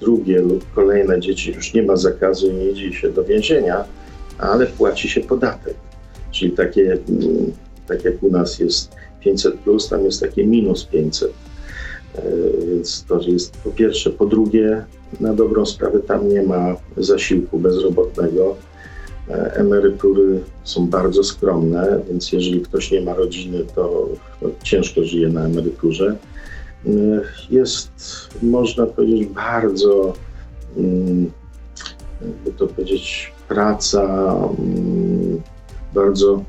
drugie 0.00 0.40
lub 0.40 0.72
kolejne 0.74 1.20
dzieci 1.20 1.52
już 1.52 1.74
nie 1.74 1.82
ma 1.82 1.96
zakazu 1.96 2.50
i 2.50 2.54
nie 2.54 2.70
idzie 2.70 2.92
się 2.92 3.10
do 3.12 3.24
więzienia, 3.24 3.84
ale 4.38 4.66
płaci 4.66 5.08
się 5.08 5.20
podatek. 5.20 5.74
Czyli 6.30 6.52
takie, 6.52 6.92
mm, 6.92 7.52
tak 7.88 8.04
jak 8.04 8.22
u 8.22 8.30
nas 8.30 8.58
jest 8.58 8.92
500, 9.20 9.54
plus, 9.54 9.88
tam 9.88 10.04
jest 10.04 10.20
takie 10.20 10.46
minus 10.46 10.84
500. 10.84 11.32
E, 12.14 12.22
więc 12.66 13.04
to 13.08 13.20
jest 13.20 13.56
po 13.56 13.70
pierwsze. 13.70 14.10
Po 14.10 14.26
drugie, 14.26 14.84
na 15.20 15.34
dobrą 15.34 15.66
sprawę 15.66 16.00
tam 16.00 16.28
nie 16.28 16.42
ma 16.42 16.76
zasiłku 16.96 17.58
bezrobotnego. 17.58 18.56
E, 19.30 19.54
emerytury 19.54 20.40
są 20.64 20.86
bardzo 20.86 21.24
skromne, 21.24 22.00
więc 22.08 22.32
jeżeli 22.32 22.60
ktoś 22.60 22.90
nie 22.90 23.00
ma 23.00 23.14
rodziny, 23.14 23.64
to, 23.74 24.08
ciężko 24.62 25.04
żyje 25.04 25.28
na 25.28 25.44
emeryturze. 25.44 26.16
E, 26.86 26.90
jest, 27.50 27.90
można 28.42 28.86
powiedzieć, 28.86 29.26
bardzo, 29.26 30.12
mm, 30.76 31.30
jakby 32.20 32.52
to 32.58 32.66
powiedzieć, 32.66 33.32
praca 33.48 34.02
mm, 34.58 35.40
bardzo 35.94 36.44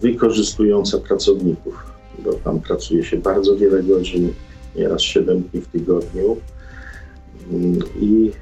wykorzystująca 0.00 0.98
pracowników, 0.98 1.74
bo 2.24 2.32
tam 2.32 2.60
pracuje 2.60 3.04
się 3.04 3.16
bardzo 3.16 3.56
wiele 3.56 3.82
godzin, 3.82 4.32
nieraz 4.76 5.02
7 5.02 5.42
dni 5.42 5.60
w 5.60 5.68
tygodniu 5.68 6.36
mm, 7.52 7.78
i 8.00 8.32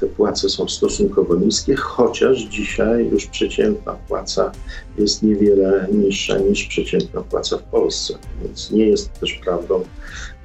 te 0.00 0.06
płace 0.06 0.48
są 0.48 0.68
stosunkowo 0.68 1.36
niskie, 1.36 1.76
chociaż 1.76 2.38
dzisiaj 2.38 3.08
już 3.08 3.26
przeciętna 3.26 3.92
płaca 4.08 4.52
jest 4.98 5.22
niewiele 5.22 5.88
niższa 5.92 6.38
niż 6.38 6.64
przeciętna 6.64 7.20
płaca 7.20 7.58
w 7.58 7.62
Polsce. 7.62 8.14
Więc 8.42 8.70
nie 8.70 8.86
jest 8.86 9.12
też 9.20 9.32
prawdą, 9.32 9.84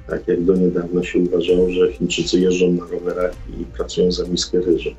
tak 0.06 0.28
jak 0.28 0.44
do 0.44 0.56
niedawna 0.56 1.04
się 1.04 1.18
uważało, 1.18 1.70
że 1.70 1.92
Chińczycy 1.92 2.40
jeżdżą 2.40 2.72
na 2.72 2.86
rowerach 2.86 3.34
i 3.60 3.64
pracują 3.64 4.12
za 4.12 4.24
miskę 4.24 4.60
ryżu. 4.60 4.90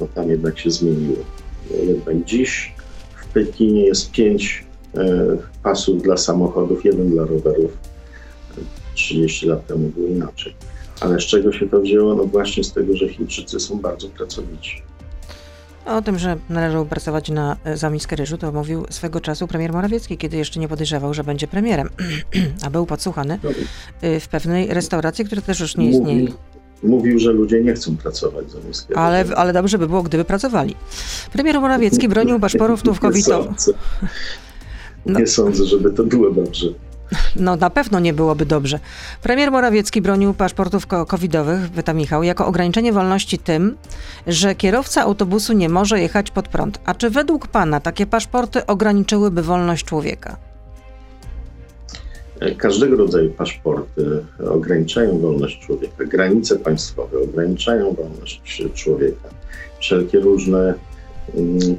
No 0.00 0.08
tam 0.14 0.30
jednak 0.30 0.58
się 0.58 0.70
zmieniło. 0.70 1.24
Jednak 1.86 2.24
dziś 2.24 2.74
w 3.22 3.26
Pekinie 3.26 3.84
jest 3.86 4.10
pięć 4.10 4.64
e, 4.94 5.36
pasów 5.62 6.02
dla 6.02 6.16
samochodów, 6.16 6.84
jeden 6.84 7.10
dla 7.10 7.24
rowerów. 7.24 7.78
30 8.94 9.46
lat 9.46 9.66
temu 9.66 9.88
było 9.88 10.08
inaczej. 10.08 10.54
Ale 11.00 11.20
z 11.20 11.22
czego 11.22 11.52
się 11.52 11.68
to 11.68 11.80
wzięło? 11.80 12.14
No 12.14 12.24
właśnie 12.24 12.64
z 12.64 12.72
tego, 12.72 12.96
że 12.96 13.08
Chińczycy 13.08 13.60
są 13.60 13.78
bardzo 13.78 14.08
pracowici. 14.08 14.82
O 15.86 16.02
tym, 16.02 16.18
że 16.18 16.36
należało 16.50 16.84
pracować 16.84 17.30
na, 17.30 17.56
e, 17.64 17.76
za 17.76 17.90
miskę 17.90 18.16
ryżu, 18.16 18.38
to 18.38 18.52
mówił 18.52 18.84
swego 18.90 19.20
czasu 19.20 19.46
premier 19.46 19.72
Morawiecki, 19.72 20.18
kiedy 20.18 20.36
jeszcze 20.36 20.60
nie 20.60 20.68
podejrzewał, 20.68 21.14
że 21.14 21.24
będzie 21.24 21.46
premierem, 21.46 21.88
a 22.66 22.70
był 22.70 22.86
podsłuchany 22.86 23.38
y, 24.04 24.20
w 24.20 24.28
pewnej 24.28 24.74
restauracji, 24.74 25.24
która 25.24 25.42
też 25.42 25.60
już 25.60 25.76
nie 25.76 25.90
istnieje. 25.90 26.20
Mówił, 26.20 26.36
mówił, 26.82 27.18
że 27.18 27.32
ludzie 27.32 27.60
nie 27.60 27.74
chcą 27.74 27.96
pracować 27.96 28.50
za 28.50 28.58
miskę 28.68 28.98
ale, 28.98 29.22
ryżu. 29.22 29.34
Ale 29.36 29.52
dobrze 29.52 29.78
by 29.78 29.86
było, 29.86 30.02
gdyby 30.02 30.24
pracowali. 30.24 30.74
Premier 31.32 31.60
Morawiecki 31.60 32.08
bronił 32.08 32.40
paszportów 32.40 33.00
covidowych. 33.06 33.56
Nie, 35.06 35.14
nie 35.14 35.26
sądzę, 35.26 35.64
żeby 35.64 35.90
to 35.90 36.04
było 36.04 36.30
dobrze. 36.30 36.66
No 37.36 37.56
na 37.56 37.70
pewno 37.70 38.00
nie 38.00 38.12
byłoby 38.12 38.46
dobrze. 38.46 38.80
Premier 39.22 39.50
Morawiecki 39.50 40.02
bronił 40.02 40.34
paszportów 40.34 40.86
covidowych, 40.86 41.70
pyta 41.70 41.92
Michał, 41.92 42.22
jako 42.22 42.46
ograniczenie 42.46 42.92
wolności 42.92 43.38
tym, 43.38 43.76
że 44.26 44.54
kierowca 44.54 45.02
autobusu 45.02 45.52
nie 45.52 45.68
może 45.68 46.00
jechać 46.00 46.30
pod 46.30 46.48
prąd. 46.48 46.80
A 46.84 46.94
czy 46.94 47.10
według 47.10 47.48
pana 47.48 47.80
takie 47.80 48.06
paszporty 48.06 48.66
ograniczyłyby 48.66 49.42
wolność 49.42 49.84
człowieka? 49.84 50.36
Każdego 52.58 52.96
rodzaju 52.96 53.30
paszporty 53.30 54.24
ograniczają 54.50 55.18
wolność 55.18 55.66
człowieka. 55.66 56.04
Granice 56.04 56.56
państwowe 56.56 57.18
ograniczają 57.18 57.94
wolność 57.94 58.62
człowieka. 58.74 59.28
Wszelkie 59.80 60.20
różne 60.20 60.74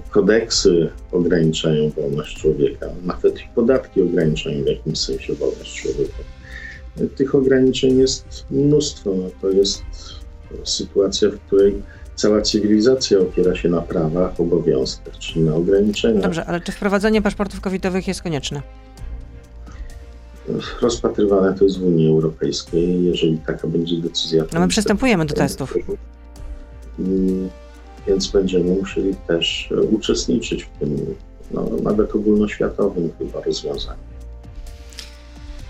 kodeksy 0.10 0.89
ograniczają 1.12 1.89
wolność 1.89 2.41
człowieka, 2.41 2.86
nawet 3.04 3.39
i 3.39 3.47
podatki 3.56 4.02
ograniczają 4.02 4.64
w 4.64 4.68
jakimś 4.68 4.99
sensie 4.99 5.34
wolność 5.34 5.82
człowieka. 5.82 6.18
Tych 7.16 7.36
ograniczeń 7.36 7.97
jest 7.97 8.45
mnóstwo. 8.52 9.14
No 9.16 9.30
to 9.41 9.49
jest 9.49 9.82
sytuacja, 10.64 11.30
w 11.30 11.39
której 11.39 11.82
cała 12.16 12.41
cywilizacja 12.41 13.20
opiera 13.20 13.56
się 13.56 13.70
na 13.70 13.82
prawach, 13.82 14.39
obowiązkach, 14.39 15.18
czyli 15.18 15.41
na 15.41 15.56
ograniczeniach. 15.56 16.24
Dobrze, 16.24 16.45
ale 16.45 16.62
czy 16.62 16.72
wprowadzenie 16.72 17.22
paszportów 17.22 17.62
covidowych 17.62 18.08
jest 18.08 18.22
konieczne? 18.22 18.62
Rozpatrywane 20.82 21.54
to 21.54 21.64
jest 21.64 21.80
w 21.80 21.84
Unii 21.84 22.10
Europejskiej. 22.10 23.04
Jeżeli 23.04 23.38
taka 23.38 23.68
będzie 23.68 23.97
decyzja. 23.97 24.43
No 24.54 24.60
my 24.60 24.68
przystępujemy 24.68 25.26
do 25.26 25.36
testów. 25.36 25.78
Mm, 26.99 27.49
więc 28.08 28.28
będziemy 28.28 28.76
musieli 28.76 29.16
też 29.28 29.70
e, 29.72 29.82
uczestniczyć 29.82 30.64
w 30.64 30.80
tym 30.80 31.16
no, 31.52 31.70
nawet 31.84 32.16
ogólnoświatowym 32.16 33.10
chyba 33.18 33.41
rozwiązaniu. 33.41 33.99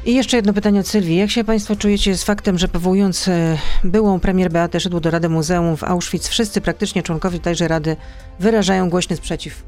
I 0.06 0.16
jeszcze 0.16 0.38
jedno 0.38 0.54
pytanie 0.54 0.80
od 0.80 0.88
Sylwii. 0.88 1.18
Jak 1.18 1.30
się 1.30 1.44
Państwo 1.44 1.76
czujecie 1.76 2.18
z 2.18 2.24
faktem, 2.24 2.58
że 2.58 2.68
powołując 2.68 3.28
e, 3.28 3.58
byłą 3.84 4.20
premier 4.20 4.52
Beatę 4.52 4.80
Szydło 4.80 5.00
do 5.00 5.12
Rady 5.12 5.30
Muzeum 5.30 5.78
w 5.78 5.84
Auschwitz, 5.84 6.28
wszyscy 6.28 6.62
praktycznie 6.62 7.04
członkowie 7.04 7.40
tejże 7.40 7.68
Rady 7.68 7.96
wyrażają 8.40 8.90
głośny 8.90 9.16
sprzeciw? 9.16 9.64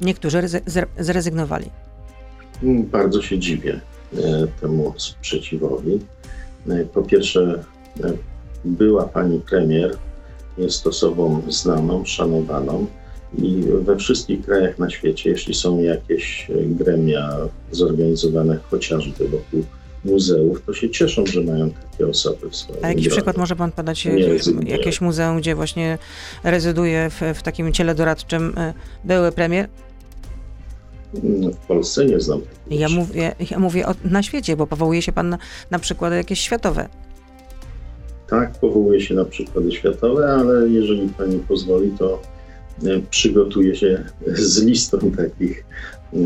Niektórzy 0.00 0.42
zrezygnowali. 0.98 1.70
Mm, 2.62 2.86
bardzo 2.86 3.22
się 3.22 3.38
dziwię 3.38 3.80
e, 4.16 4.46
temu 4.60 4.94
sprzeciwowi. 4.96 6.00
Po 6.94 7.02
pierwsze, 7.02 7.64
była 8.64 9.04
pani 9.04 9.40
premier, 9.40 9.96
jest 10.58 10.86
osobą 10.86 11.42
znaną, 11.48 12.04
szanowaną 12.04 12.86
i 13.38 13.62
we 13.80 13.96
wszystkich 13.96 14.44
krajach 14.44 14.78
na 14.78 14.90
świecie, 14.90 15.30
jeśli 15.30 15.54
są 15.54 15.80
jakieś 15.80 16.48
gremia 16.66 17.30
zorganizowane 17.70 18.58
chociażby 18.70 19.28
wokół 19.28 19.64
muzeów, 20.04 20.62
to 20.66 20.72
się 20.72 20.90
cieszą, 20.90 21.26
że 21.26 21.40
mają 21.42 21.70
takie 21.70 22.08
osoby 22.08 22.50
w 22.50 22.56
swoim 22.56 22.84
A 22.84 22.88
jaki 22.88 23.08
przykład 23.08 23.36
może 23.36 23.56
pan 23.56 23.72
podać? 23.72 24.06
jakieś 24.66 25.00
muzeum, 25.00 25.38
gdzie 25.38 25.54
właśnie 25.54 25.98
rezyduje 26.44 27.10
w, 27.10 27.38
w 27.38 27.42
takim 27.42 27.72
ciele 27.72 27.94
doradczym 27.94 28.54
e, 28.56 28.74
były 29.04 29.32
premier? 29.32 29.68
No, 31.22 31.50
w 31.50 31.56
Polsce 31.56 32.06
nie 32.06 32.20
znam. 32.20 32.40
Ja 32.70 32.88
mówię, 32.88 33.34
ja 33.50 33.58
mówię 33.58 33.86
o, 33.86 33.94
na 34.04 34.22
świecie, 34.22 34.56
bo 34.56 34.66
powołuje 34.66 35.02
się 35.02 35.12
pan 35.12 35.28
na, 35.28 35.38
na 35.70 35.78
przykłady 35.78 36.16
jakieś 36.16 36.40
światowe. 36.40 36.88
Tak, 38.26 38.52
powołuje 38.52 39.00
się 39.00 39.14
na 39.14 39.24
przykłady 39.24 39.72
światowe, 39.72 40.32
ale 40.32 40.68
jeżeli 40.68 41.08
pani 41.08 41.38
pozwoli, 41.38 41.90
to 41.98 42.22
e, 42.82 43.00
przygotuję 43.10 43.76
się 43.76 44.04
z 44.26 44.62
listą 44.62 44.98
takich 44.98 45.64
e, 46.12 46.16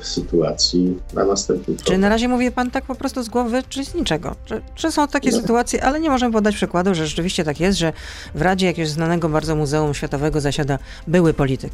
sytuacji 0.00 0.98
na 1.14 1.24
następny 1.24 1.74
Czy 1.84 1.98
na 1.98 2.08
razie 2.08 2.28
mówi 2.28 2.50
pan 2.50 2.70
tak 2.70 2.84
po 2.84 2.94
prostu 2.94 3.22
z 3.22 3.28
głowy, 3.28 3.62
czy 3.68 3.84
z 3.84 3.94
niczego? 3.94 4.34
Czy, 4.44 4.60
czy 4.74 4.92
są 4.92 5.08
takie 5.08 5.30
no. 5.30 5.40
sytuacje, 5.40 5.84
ale 5.84 6.00
nie 6.00 6.10
możemy 6.10 6.32
podać 6.32 6.54
przykładu, 6.54 6.94
że 6.94 7.06
rzeczywiście 7.06 7.44
tak 7.44 7.60
jest, 7.60 7.78
że 7.78 7.92
w 8.34 8.42
Radzie 8.42 8.66
jakiegoś 8.66 8.90
znanego 8.90 9.28
bardzo 9.28 9.56
Muzeum 9.56 9.94
Światowego 9.94 10.40
zasiada 10.40 10.78
były 11.06 11.34
polityk 11.34 11.72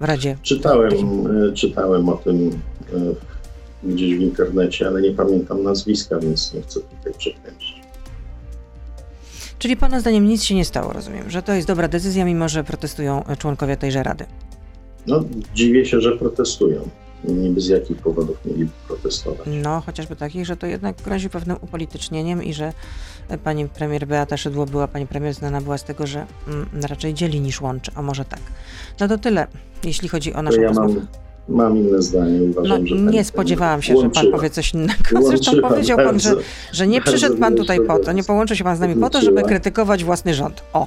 w 0.00 0.04
Radzie? 0.04 0.36
Czytałem, 0.42 0.92
e, 0.92 1.52
czytałem 1.52 2.08
o 2.08 2.16
tym 2.16 2.50
gdzieś 3.84 4.14
w 4.14 4.20
internecie, 4.20 4.86
ale 4.86 5.02
nie 5.02 5.10
pamiętam 5.10 5.62
nazwiska, 5.62 6.18
więc 6.18 6.54
nie 6.54 6.62
chcę 6.62 6.80
tutaj 6.80 7.12
przekręcić. 7.18 7.63
Czyli 9.64 9.76
Pana 9.76 10.00
zdaniem 10.00 10.26
nic 10.26 10.42
się 10.42 10.54
nie 10.54 10.64
stało, 10.64 10.92
rozumiem, 10.92 11.30
że 11.30 11.42
to 11.42 11.52
jest 11.52 11.68
dobra 11.68 11.88
decyzja, 11.88 12.24
mimo 12.24 12.48
że 12.48 12.64
protestują 12.64 13.24
członkowie 13.38 13.76
tejże 13.76 14.02
Rady. 14.02 14.24
No, 15.06 15.24
dziwię 15.54 15.86
się, 15.86 16.00
że 16.00 16.16
protestują. 16.16 16.88
Niby 17.24 17.60
z 17.60 17.68
jakich 17.68 17.96
powodów 17.96 18.36
mieli 18.44 18.68
protestować? 18.88 19.48
No, 19.62 19.80
chociażby 19.86 20.16
takich, 20.16 20.46
że 20.46 20.56
to 20.56 20.66
jednak 20.66 20.96
grozi 20.96 21.30
pewnym 21.30 21.56
upolitycznieniem 21.60 22.42
i 22.44 22.54
że 22.54 22.72
pani 23.44 23.68
premier 23.68 24.06
Beata 24.06 24.36
Szydło 24.36 24.66
była, 24.66 24.88
pani 24.88 25.06
premier 25.06 25.34
znana 25.34 25.60
była 25.60 25.78
z 25.78 25.84
tego, 25.84 26.06
że 26.06 26.26
mm, 26.48 26.68
raczej 26.82 27.14
dzieli 27.14 27.40
niż 27.40 27.60
łączy, 27.60 27.90
a 27.94 28.02
może 28.02 28.24
tak. 28.24 28.40
No 29.00 29.08
to 29.08 29.18
tyle, 29.18 29.46
jeśli 29.84 30.08
chodzi 30.08 30.34
o 30.34 30.42
naszą 30.42 30.60
ja 30.60 30.68
rozmowę. 30.68 30.94
Mam 30.94 31.06
Mam 31.48 31.76
inne 31.78 32.02
zdanie. 32.02 32.42
Uważam, 32.42 32.84
no, 32.84 32.86
że 32.86 32.96
nie 32.96 33.24
spodziewałam 33.24 33.82
się, 33.82 33.94
łączyła. 33.94 34.14
że 34.14 34.20
pan 34.20 34.32
powie 34.32 34.50
coś 34.50 34.74
innego. 34.74 35.22
Zresztą 35.28 35.52
powiedział 35.60 35.98
pan, 35.98 36.20
że, 36.20 36.34
że 36.72 36.86
nie 36.86 37.00
przyszedł 37.00 37.36
pan 37.36 37.54
tutaj 37.54 37.80
po 37.80 37.98
to, 37.98 38.12
nie 38.12 38.24
połączył 38.24 38.56
się 38.56 38.64
pan 38.64 38.76
z 38.76 38.80
nami 38.80 38.96
po 38.96 39.10
to, 39.10 39.20
żeby 39.20 39.42
krytykować 39.42 40.04
własny 40.04 40.34
rząd. 40.34 40.62
O. 40.72 40.86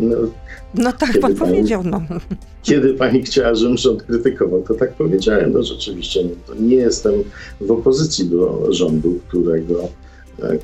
No, 0.00 0.16
no 0.74 0.92
tak 0.92 1.12
pan 1.20 1.34
pani, 1.34 1.36
powiedział, 1.36 1.82
no. 1.84 2.02
Kiedy 2.62 2.94
pani 2.94 3.22
chciała, 3.22 3.54
żebym 3.54 3.76
rząd 3.76 4.02
krytykował, 4.02 4.62
to 4.62 4.74
tak 4.74 4.92
powiedziałem. 4.92 5.52
No 5.52 5.62
rzeczywiście 5.62 6.24
nie, 6.24 6.34
nie 6.60 6.76
jestem 6.76 7.12
w 7.60 7.70
opozycji 7.70 8.28
do 8.28 8.66
rządu, 8.70 9.18
którego 9.28 9.88
e, 10.42 10.58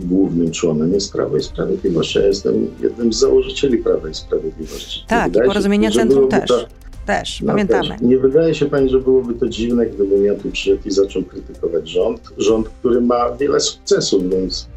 głównym 0.00 0.50
członem 0.50 0.92
jest 0.92 1.12
Prawo 1.12 1.36
i 1.36 1.42
Sprawiedliwość. 1.42 2.14
Ja 2.14 2.26
jestem 2.26 2.66
jednym 2.82 3.12
z 3.12 3.18
założycieli 3.18 3.78
Prawa 3.78 4.08
i 4.08 4.14
Sprawiedliwości. 4.14 5.04
Tak, 5.08 5.36
i 5.36 5.40
Porozumienia 5.46 5.90
Centrum 5.90 6.28
też. 6.28 6.48
Ta, 6.48 6.81
też, 7.06 7.40
no 7.40 7.46
pamiętamy. 7.46 7.88
Też. 7.88 8.00
Nie 8.00 8.18
wydaje 8.18 8.54
się 8.54 8.66
pani, 8.66 8.88
że 8.88 9.00
byłoby 9.00 9.34
to 9.34 9.48
dziwne, 9.48 9.86
gdybym 9.86 10.24
ja 10.24 10.34
tu 10.34 10.50
przyszedł 10.50 10.88
i 10.88 10.90
zaczął 10.90 11.22
krytykować 11.22 11.88
rząd. 11.88 12.20
Rząd, 12.38 12.68
który 12.68 13.00
ma 13.00 13.36
wiele 13.36 13.60
sukcesów, 13.60 14.30
więc 14.30 14.68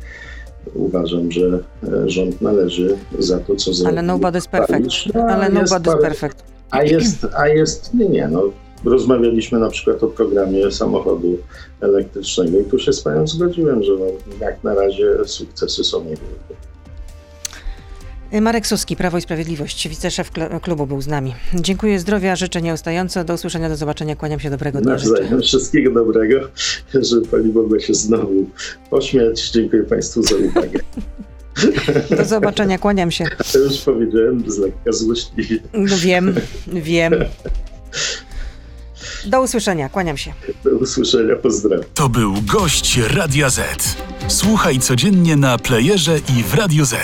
uważam, 0.74 1.32
że 1.32 1.60
e, 1.84 2.10
rząd 2.10 2.42
należy 2.42 2.98
za 3.20 3.40
to, 3.40 3.56
co 3.56 3.74
zrobił. 3.74 4.00
Ale 4.00 4.14
nobody's 4.14 4.50
perfect. 4.50 5.14
No, 5.14 5.22
Ale 5.22 5.50
nobody's 5.50 6.02
perfect. 6.02 6.44
A 6.72 6.84
jest, 6.84 7.28
a 7.38 7.48
jest, 7.48 7.94
nie, 7.94 8.10
nie, 8.10 8.28
no 8.28 8.42
rozmawialiśmy 8.86 9.60
na 9.60 9.70
przykład 9.70 10.04
o 10.04 10.08
programie 10.08 10.72
samochodu 10.72 11.38
elektrycznego 11.82 12.60
i 12.60 12.64
tu 12.64 12.80
się 12.80 12.94
z 12.94 13.02
Panią 13.02 13.28
zgodziłem, 13.28 13.84
że 13.84 13.92
no, 13.92 14.06
jak 14.40 14.64
na 14.64 14.76
razie 14.76 15.26
sukcesy 15.26 15.84
są 15.84 16.00
niewielkie. 16.00 16.56
Marek 18.42 18.68
Suski, 18.68 18.96
Prawo 18.96 19.18
i 19.18 19.22
Sprawiedliwość, 19.22 19.88
wiceszef 19.90 20.32
kl- 20.32 20.60
klubu 20.62 20.88
był 20.88 21.02
z 21.02 21.08
nami. 21.08 21.36
Dziękuję, 21.54 22.00
zdrowia, 22.00 22.36
życzę 22.36 22.62
nieustająco. 22.62 23.24
Do 23.24 23.34
usłyszenia, 23.34 23.70
do 23.70 23.76
zobaczenia. 23.76 24.16
Kłaniam 24.16 24.40
się, 24.40 24.50
dobrego 24.50 24.82
dnia. 24.82 24.98
życzę. 24.98 25.12
Nawzajem 25.12 25.42
wszystkiego 25.42 25.92
dobrego, 25.92 26.36
żeby 27.10 27.28
Pani 27.28 27.54
mogła 27.54 27.80
się 27.80 27.94
znowu 27.94 28.50
pośmiać. 28.90 29.50
Dziękuję 29.50 29.84
Państwu 29.84 30.24
za 30.24 30.36
uwagę. 30.36 30.80
Do 32.18 32.26
zobaczenia, 32.26 32.78
kłaniam 32.78 33.12
się. 33.12 33.26
To 33.54 33.60
już 33.60 33.78
powiedziałem 33.82 34.52
z 34.52 34.58
lekka 34.58 34.92
złośliwie. 34.92 35.60
No 35.74 35.98
wiem, 35.98 36.36
wiem. 36.68 37.14
Do 39.26 39.42
usłyszenia, 39.42 39.90
kłaniam 39.90 40.18
się. 40.18 40.34
Do 40.64 40.70
usłyszenia, 40.70 41.36
pozdrawiam. 41.36 41.86
To 41.94 42.10
był 42.10 42.34
gość 42.54 42.98
Radia 42.98 43.50
Z. 43.50 43.62
Słuchaj 44.28 44.80
codziennie 44.80 45.36
na 45.36 45.58
playerze 45.58 46.18
i 46.18 46.44
w 46.44 46.54
Radio 46.54 46.86
Z. 46.86 46.96